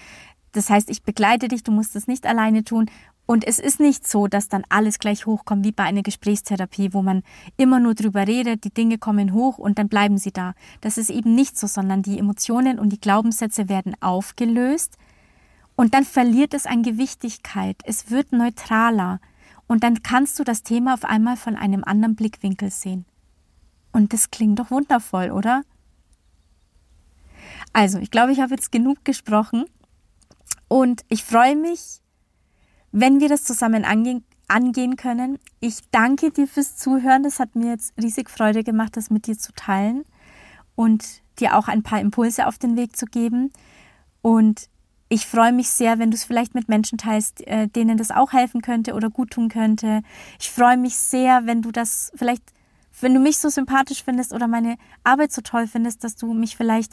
Das 0.50 0.70
heißt, 0.70 0.90
ich 0.90 1.04
begleite 1.04 1.46
dich, 1.46 1.62
du 1.62 1.70
musst 1.70 1.94
es 1.94 2.08
nicht 2.08 2.26
alleine 2.26 2.64
tun 2.64 2.90
und 3.30 3.46
es 3.46 3.58
ist 3.58 3.78
nicht 3.78 4.08
so, 4.08 4.26
dass 4.26 4.48
dann 4.48 4.64
alles 4.70 4.98
gleich 4.98 5.26
hochkommt 5.26 5.62
wie 5.62 5.70
bei 5.70 5.84
einer 5.84 6.02
Gesprächstherapie, 6.02 6.94
wo 6.94 7.02
man 7.02 7.22
immer 7.58 7.78
nur 7.78 7.94
drüber 7.94 8.26
redet, 8.26 8.64
die 8.64 8.72
Dinge 8.72 8.96
kommen 8.96 9.34
hoch 9.34 9.58
und 9.58 9.78
dann 9.78 9.90
bleiben 9.90 10.16
sie 10.16 10.32
da. 10.32 10.54
Das 10.80 10.96
ist 10.96 11.10
eben 11.10 11.34
nicht 11.34 11.58
so, 11.58 11.66
sondern 11.66 12.00
die 12.00 12.18
Emotionen 12.18 12.78
und 12.78 12.88
die 12.88 13.00
Glaubenssätze 13.00 13.68
werden 13.68 13.94
aufgelöst 14.00 14.96
und 15.76 15.92
dann 15.92 16.04
verliert 16.04 16.54
es 16.54 16.64
an 16.64 16.82
Gewichtigkeit. 16.82 17.76
Es 17.84 18.10
wird 18.10 18.32
neutraler 18.32 19.20
und 19.66 19.84
dann 19.84 20.02
kannst 20.02 20.38
du 20.38 20.44
das 20.44 20.62
Thema 20.62 20.94
auf 20.94 21.04
einmal 21.04 21.36
von 21.36 21.54
einem 21.54 21.84
anderen 21.84 22.16
Blickwinkel 22.16 22.70
sehen. 22.70 23.04
Und 23.92 24.14
das 24.14 24.30
klingt 24.30 24.58
doch 24.58 24.70
wundervoll, 24.70 25.32
oder? 25.32 25.64
Also, 27.74 27.98
ich 27.98 28.10
glaube, 28.10 28.32
ich 28.32 28.40
habe 28.40 28.54
jetzt 28.54 28.72
genug 28.72 29.04
gesprochen 29.04 29.66
und 30.66 31.04
ich 31.10 31.24
freue 31.24 31.56
mich, 31.56 32.00
wenn 32.92 33.20
wir 33.20 33.28
das 33.28 33.44
zusammen 33.44 33.84
angehen, 33.84 34.24
angehen 34.48 34.96
können. 34.96 35.38
Ich 35.60 35.80
danke 35.90 36.30
dir 36.30 36.46
fürs 36.46 36.76
Zuhören. 36.76 37.22
Das 37.22 37.38
hat 37.38 37.54
mir 37.54 37.70
jetzt 37.70 37.92
riesig 38.00 38.30
Freude 38.30 38.64
gemacht, 38.64 38.96
das 38.96 39.10
mit 39.10 39.26
dir 39.26 39.38
zu 39.38 39.52
teilen 39.52 40.04
und 40.74 41.22
dir 41.38 41.56
auch 41.56 41.68
ein 41.68 41.82
paar 41.82 42.00
Impulse 42.00 42.46
auf 42.46 42.58
den 42.58 42.76
Weg 42.76 42.96
zu 42.96 43.06
geben. 43.06 43.52
Und 44.22 44.68
ich 45.08 45.26
freue 45.26 45.52
mich 45.52 45.70
sehr, 45.70 45.98
wenn 45.98 46.10
du 46.10 46.16
es 46.16 46.24
vielleicht 46.24 46.54
mit 46.54 46.68
Menschen 46.68 46.98
teilst, 46.98 47.46
äh, 47.46 47.68
denen 47.68 47.96
das 47.96 48.10
auch 48.10 48.32
helfen 48.32 48.60
könnte 48.60 48.94
oder 48.94 49.08
gut 49.10 49.30
tun 49.30 49.48
könnte. 49.48 50.02
Ich 50.38 50.50
freue 50.50 50.76
mich 50.76 50.96
sehr, 50.96 51.46
wenn 51.46 51.62
du 51.62 51.70
das 51.70 52.12
vielleicht, 52.14 52.42
wenn 53.00 53.14
du 53.14 53.20
mich 53.20 53.38
so 53.38 53.48
sympathisch 53.48 54.02
findest 54.04 54.32
oder 54.32 54.48
meine 54.48 54.76
Arbeit 55.04 55.32
so 55.32 55.40
toll 55.40 55.66
findest, 55.66 56.04
dass 56.04 56.16
du 56.16 56.34
mich 56.34 56.56
vielleicht 56.56 56.92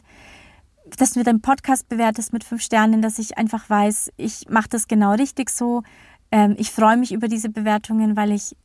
dass 0.97 1.13
du 1.13 1.23
deinen 1.23 1.41
Podcast 1.41 1.89
bewertest 1.89 2.33
mit 2.33 2.43
fünf 2.43 2.61
Sternen, 2.61 3.01
dass 3.01 3.19
ich 3.19 3.37
einfach 3.37 3.69
weiß, 3.69 4.11
ich 4.17 4.47
mache 4.49 4.69
das 4.69 4.87
genau 4.87 5.13
richtig 5.13 5.49
so. 5.49 5.83
Ähm, 6.31 6.55
ich 6.57 6.71
freue 6.71 6.97
mich 6.97 7.11
über 7.11 7.27
diese 7.27 7.49
Bewertungen, 7.49 8.15
weil 8.15 8.31
ich, 8.31 8.55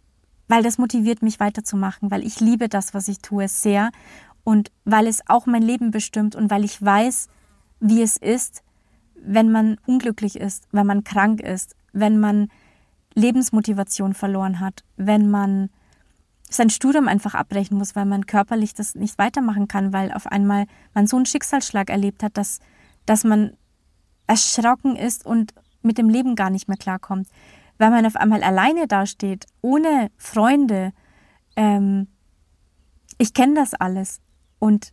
weil 0.49 0.63
das 0.63 0.79
motiviert 0.79 1.23
mich 1.23 1.41
weiterzumachen, 1.41 2.11
weil 2.11 2.25
ich 2.25 2.41
liebe 2.41 2.69
das, 2.69 2.95
was 2.95 3.09
ich 3.09 3.21
tue, 3.21 3.49
sehr 3.49 3.91
und 4.45 4.71
weil 4.85 5.07
es 5.07 5.21
auch 5.29 5.47
mein 5.47 5.63
Leben 5.63 5.91
bestimmt 5.91 6.35
und 6.35 6.51
weil 6.51 6.65
ich 6.65 6.81
weiß, 6.81 7.29
wie 7.81 8.03
es 8.03 8.17
ist, 8.17 8.63
wenn 9.15 9.51
man 9.51 9.77
unglücklich 9.87 10.37
ist, 10.37 10.69
wenn 10.73 10.87
man 10.87 11.05
krank 11.05 11.41
ist, 11.41 11.77
wenn 11.93 12.19
man 12.21 12.49
Lebensmotivation 13.15 14.15
verloren 14.15 14.61
hat, 14.61 14.85
wenn 14.97 15.31
man 15.31 15.71
sein 16.51 16.71
Studium 16.71 17.09
einfach 17.09 17.35
abbrechen 17.35 17.79
muss, 17.79 17.95
weil 17.97 18.07
man 18.07 18.27
körperlich 18.27 18.75
das 18.75 18.95
nicht 18.95 19.19
weitermachen 19.19 19.69
kann, 19.69 19.93
weil 19.93 20.13
auf 20.13 20.27
einmal 20.27 20.67
man 20.95 21.07
so 21.07 21.17
einen 21.17 21.27
Schicksalsschlag 21.27 21.89
erlebt 21.91 22.23
hat, 22.23 22.37
dass, 22.37 22.59
dass 23.07 23.25
man 23.25 23.57
erschrocken 24.27 24.97
ist 24.97 25.25
und 25.25 25.55
mit 25.83 25.97
dem 25.97 26.09
Leben 26.11 26.35
gar 26.35 26.51
nicht 26.51 26.69
mehr 26.69 26.77
klarkommt. 26.77 27.29
Weil 27.79 27.91
man 27.91 28.05
auf 28.05 28.17
einmal 28.17 28.43
alleine 28.43 28.87
dasteht, 28.87 29.47
ohne 29.63 30.11
Freunde. 30.19 30.93
Ähm, 31.57 32.09
ich 33.17 33.33
kenne 33.33 33.55
das 33.55 33.75
alles. 33.75 34.21
Und 34.59 34.93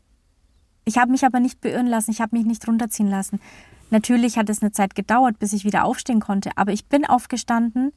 Ich 0.86 0.98
habe 0.98 1.12
mich 1.12 1.26
aber 1.26 1.42
nicht 1.42 1.60
beirren 1.60 1.88
lassen, 1.88 2.12
ich 2.12 2.22
habe 2.22 2.38
mich 2.38 2.46
nicht 2.46 2.66
runterziehen 2.66 3.10
lassen. 3.10 3.42
Natürlich 3.90 4.38
hat 4.38 4.50
es 4.50 4.62
eine 4.62 4.72
Zeit 4.72 4.96
gedauert, 4.96 5.38
bis 5.38 5.52
ich 5.52 5.66
wieder 5.66 5.84
aufstehen 5.84 6.22
konnte, 6.22 6.52
aber 6.56 6.72
ich 6.72 6.86
bin 6.88 7.06
aufgestanden 7.06 7.92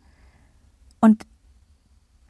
und 1.00 1.24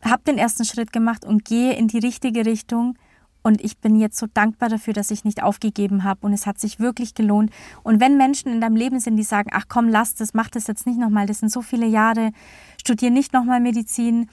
habe 0.03 0.23
den 0.25 0.39
ersten 0.39 0.65
Schritt 0.65 0.93
gemacht 0.93 1.25
und 1.25 1.45
gehe 1.45 1.75
in 1.75 1.89
die 1.89 1.99
richtige 1.99 2.47
Richtung. 2.47 2.97
Und 3.43 3.63
ich 3.63 3.79
bin 3.79 3.99
jetzt 3.99 4.19
so 4.19 4.27
dankbar 4.33 4.69
dafür, 4.69 4.93
dass 4.93 5.11
ich 5.11 5.25
nicht 5.25 5.43
aufgegeben 5.43 6.05
habe. 6.05 6.27
Und 6.27 6.33
es 6.33 6.47
hat 6.47 6.59
sich 6.59 6.79
wirklich 6.79 7.15
gelohnt. 7.15 7.51
Und 7.83 8.01
wenn 8.01 8.17
Menschen 8.17 8.53
in 8.53 8.61
deinem 8.61 8.77
Leben 8.77 9.01
sind, 9.01 9.17
die 9.17 9.23
sagen, 9.23 9.51
ach 9.53 9.65
komm, 9.69 9.89
lass 9.89 10.15
das, 10.15 10.35
mach 10.35 10.49
das 10.49 10.67
jetzt 10.67 10.87
nicht 10.87 10.99
nochmal, 10.99 11.27
das 11.27 11.39
sind 11.39 11.51
so 11.51 11.63
viele 11.63 11.87
Jahre, 11.87 12.33
studier 12.79 13.11
nicht 13.11 13.33
nochmal 13.33 13.61
Medizin, 13.61 14.29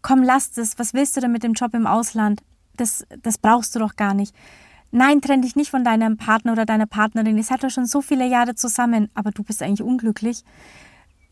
komm, 0.00 0.22
lass 0.22 0.52
das, 0.52 0.78
was 0.78 0.94
willst 0.94 1.16
du 1.16 1.20
denn 1.20 1.32
mit 1.32 1.42
dem 1.42 1.52
Job 1.52 1.74
im 1.74 1.86
Ausland? 1.86 2.40
Das, 2.76 3.04
das 3.22 3.36
brauchst 3.38 3.74
du 3.74 3.80
doch 3.80 3.96
gar 3.96 4.14
nicht. 4.14 4.34
Nein, 4.90 5.20
trenn 5.20 5.42
dich 5.42 5.54
nicht 5.54 5.70
von 5.70 5.84
deinem 5.84 6.16
Partner 6.16 6.52
oder 6.52 6.64
deiner 6.64 6.86
Partnerin. 6.86 7.36
Ihr 7.36 7.44
seid 7.44 7.62
doch 7.62 7.70
schon 7.70 7.84
so 7.84 8.00
viele 8.00 8.26
Jahre 8.26 8.54
zusammen, 8.54 9.10
aber 9.12 9.30
du 9.30 9.42
bist 9.42 9.62
eigentlich 9.62 9.82
unglücklich 9.82 10.44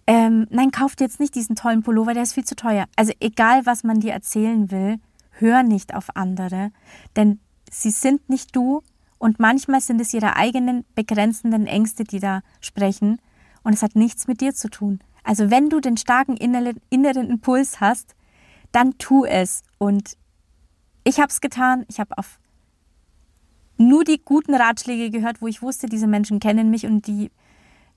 ähm, 0.07 0.47
nein, 0.51 0.71
kauf 0.71 0.97
dir 0.97 1.05
jetzt 1.05 1.21
nicht 1.21 1.35
diesen 1.35 1.57
tollen 1.57 1.83
Pullover, 1.83 2.15
der 2.15 2.23
ist 2.23 2.35
viel 2.35 2.45
zu 2.45 2.57
teuer. 2.57 2.87
Also 2.97 3.13
egal, 3.21 3.67
was 3.67 3.85
man 3.85 4.01
dir 4.01 4.13
erzählen 4.13 4.71
will, 4.71 4.99
hör 5.31 5.63
nicht 5.63 5.95
auf 5.95 6.15
andere, 6.15 6.71
denn 7.17 7.41
sie 7.71 7.91
sind 7.91 8.29
nicht 8.29 8.55
du 8.55 8.83
und 9.19 9.41
manchmal 9.41 9.81
sind 9.81 10.01
es 10.01 10.15
ihre 10.15 10.37
eigenen 10.37 10.85
begrenzenden 10.95 11.67
Ängste, 11.67 12.05
die 12.05 12.21
da 12.21 12.43
sprechen 12.61 13.19
und 13.63 13.73
es 13.73 13.83
hat 13.83 13.97
nichts 13.97 14.29
mit 14.29 14.41
dir 14.41 14.55
zu 14.55 14.71
tun. 14.71 15.01
Also 15.25 15.51
wenn 15.51 15.69
du 15.71 15.81
den 15.81 15.97
starken 15.97 16.37
inneren, 16.37 16.81
inneren 16.89 17.29
Impuls 17.29 17.81
hast, 17.81 18.15
dann 18.71 18.97
tu 18.99 19.25
es. 19.25 19.65
Und 19.79 20.17
ich 21.03 21.19
habe 21.19 21.31
es 21.31 21.41
getan. 21.41 21.85
Ich 21.89 21.99
habe 21.99 22.17
auf 22.17 22.39
nur 23.77 24.05
die 24.05 24.21
guten 24.25 24.55
Ratschläge 24.55 25.11
gehört, 25.11 25.43
wo 25.43 25.49
ich 25.49 25.63
wusste, 25.63 25.87
diese 25.89 26.07
Menschen 26.07 26.39
kennen 26.39 26.71
mich 26.71 26.87
und 26.87 27.09
die 27.09 27.33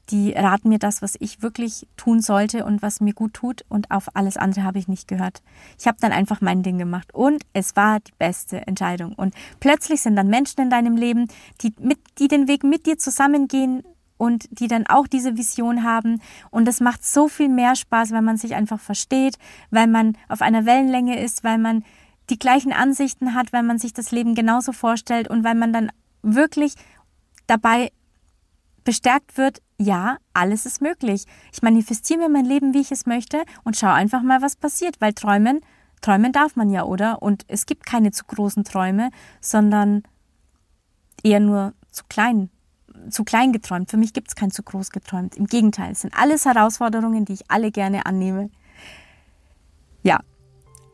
die 0.10 0.32
raten 0.32 0.70
mir 0.70 0.80
das, 0.80 1.02
was 1.02 1.16
ich 1.20 1.42
wirklich 1.42 1.88
tun 1.98 2.22
sollte 2.22 2.66
und 2.66 2.82
was 2.82 3.02
mir 3.02 3.14
gut 3.14 3.34
tut 3.34 3.64
und 3.70 3.92
auf 3.92 4.16
alles 4.16 4.38
andere 4.38 4.64
habe 4.64 4.80
ich 4.80 4.88
nicht 4.88 5.08
gehört. 5.08 5.42
Ich 5.78 5.88
habe 5.88 5.98
dann 6.02 6.12
einfach 6.12 6.42
mein 6.42 6.64
Ding 6.64 6.78
gemacht 6.78 7.14
und 7.14 7.44
es 7.54 7.76
war 7.76 8.00
die 8.00 8.14
beste 8.18 8.66
Entscheidung. 8.66 9.14
Und 9.14 9.36
plötzlich 9.60 10.02
sind 10.02 10.16
dann 10.16 10.28
Menschen 10.28 10.62
in 10.62 10.70
deinem 10.70 10.96
Leben, 10.96 11.28
die, 11.62 11.74
mit, 11.80 12.00
die 12.18 12.28
den 12.28 12.48
Weg 12.48 12.64
mit 12.64 12.86
dir 12.86 12.98
zusammengehen 12.98 13.84
und 14.18 14.48
die 14.52 14.68
dann 14.68 14.88
auch 14.88 15.08
diese 15.08 15.38
Vision 15.38 15.84
haben. 15.84 16.22
Und 16.50 16.68
es 16.68 16.82
macht 16.82 17.06
so 17.06 17.28
viel 17.28 17.50
mehr 17.50 17.76
Spaß, 17.76 18.12
weil 18.12 18.22
man 18.22 18.38
sich 18.38 18.56
einfach 18.56 18.80
versteht, 18.80 19.38
weil 19.70 19.88
man 19.88 20.18
auf 20.28 20.42
einer 20.42 20.66
Wellenlänge 20.66 21.22
ist, 21.22 21.44
weil 21.44 21.58
man 21.58 21.84
die 22.30 22.40
gleichen 22.40 22.74
Ansichten 22.74 23.34
hat, 23.34 23.54
weil 23.54 23.64
man 23.64 23.80
sich 23.80 23.94
das 23.94 24.12
Leben 24.12 24.36
genauso 24.36 24.72
vorstellt 24.72 25.30
und 25.30 25.44
weil 25.44 25.56
man 25.56 25.74
dann 25.74 25.92
wirklich 26.22 26.74
dabei 27.48 27.92
bestärkt 28.84 29.38
wird, 29.38 29.62
ja, 29.80 30.18
alles 30.34 30.66
ist 30.66 30.82
möglich. 30.82 31.26
Ich 31.54 31.62
manifestiere 31.62 32.20
mir 32.20 32.30
mein 32.30 32.46
Leben, 32.46 32.74
wie 32.74 32.82
ich 32.82 32.92
es 32.92 33.06
möchte 33.06 33.44
und 33.64 33.78
schaue 33.78 33.94
einfach 33.94 34.22
mal, 34.22 34.42
was 34.42 34.58
passiert, 34.58 35.00
weil 35.00 35.14
träumen, 35.14 35.62
träumen 36.02 36.34
darf 36.34 36.58
man 36.58 36.70
ja, 36.70 36.84
oder? 36.84 37.22
Und 37.22 37.46
es 37.48 37.66
gibt 37.66 37.86
keine 37.86 38.12
zu 38.12 38.26
großen 38.26 38.66
Träume, 38.66 39.10
sondern 39.40 40.04
eher 41.24 41.40
nur 41.40 41.74
zu 41.92 42.04
klein, 42.10 42.50
zu 43.10 43.24
klein 43.24 43.54
geträumt. 43.54 43.90
Für 43.90 43.98
mich 43.98 44.12
gibt 44.12 44.28
es 44.28 44.36
kein 44.36 44.52
zu 44.52 44.64
groß 44.64 44.92
geträumt. 44.92 45.38
Im 45.38 45.48
Gegenteil, 45.48 45.94
es 45.94 46.02
sind 46.02 46.14
alles 46.14 46.46
Herausforderungen, 46.46 47.24
die 47.24 47.34
ich 47.34 47.50
alle 47.50 47.72
gerne 47.72 48.06
annehme. 48.06 48.50
Ja, 50.04 50.20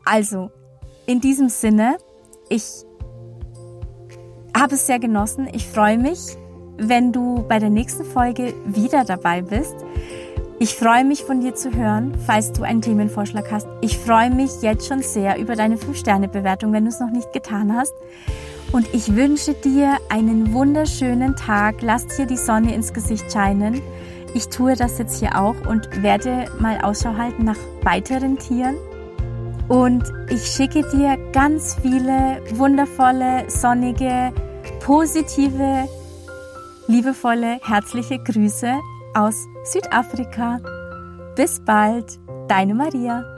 also 0.04 0.50
in 1.06 1.20
diesem 1.20 1.48
Sinne, 1.48 1.98
ich 2.48 2.84
habe 4.56 4.76
es 4.76 4.86
sehr 4.86 5.00
genossen. 5.00 5.48
Ich 5.52 5.66
freue 5.66 5.98
mich, 5.98 6.36
wenn 6.78 7.12
du 7.12 7.44
bei 7.48 7.58
der 7.58 7.70
nächsten 7.70 8.04
Folge 8.04 8.54
wieder 8.64 9.04
dabei 9.04 9.42
bist. 9.42 9.76
Ich 10.58 10.74
freue 10.74 11.04
mich 11.04 11.22
von 11.22 11.40
dir 11.40 11.54
zu 11.54 11.74
hören, 11.74 12.14
falls 12.26 12.52
du 12.52 12.62
einen 12.62 12.80
Themenvorschlag 12.80 13.50
hast. 13.52 13.66
Ich 13.82 13.98
freue 13.98 14.30
mich 14.30 14.62
jetzt 14.62 14.88
schon 14.88 15.02
sehr 15.02 15.38
über 15.38 15.54
deine 15.54 15.76
5-Sterne-Bewertung, 15.76 16.72
wenn 16.72 16.84
du 16.84 16.88
es 16.88 16.98
noch 16.98 17.10
nicht 17.10 17.32
getan 17.32 17.74
hast. 17.76 17.94
Und 18.72 18.92
ich 18.94 19.14
wünsche 19.14 19.52
dir 19.52 19.98
einen 20.08 20.54
wunderschönen 20.54 21.36
Tag. 21.36 21.82
Lass 21.82 22.06
dir 22.06 22.26
die 22.26 22.38
Sonne 22.38 22.74
ins 22.74 22.92
Gesicht 22.94 23.30
scheinen. 23.30 23.82
Ich 24.34 24.48
tue 24.48 24.76
das 24.76 24.98
jetzt 24.98 25.20
hier 25.20 25.40
auch 25.40 25.56
und 25.66 26.02
werde 26.02 26.46
mal 26.58 26.80
Ausschau 26.80 27.16
halten 27.16 27.44
nach 27.44 27.58
weiteren 27.82 28.38
Tieren. 28.38 28.76
Und 29.68 30.04
ich 30.30 30.46
schicke 30.46 30.88
dir 30.90 31.18
ganz 31.32 31.76
viele 31.82 32.40
wundervolle, 32.54 33.44
sonnige, 33.48 34.32
positive 34.80 35.88
Liebevolle, 36.88 37.58
herzliche 37.64 38.20
Grüße 38.20 38.72
aus 39.14 39.48
Südafrika. 39.64 40.60
Bis 41.34 41.60
bald, 41.64 42.20
deine 42.46 42.74
Maria. 42.74 43.35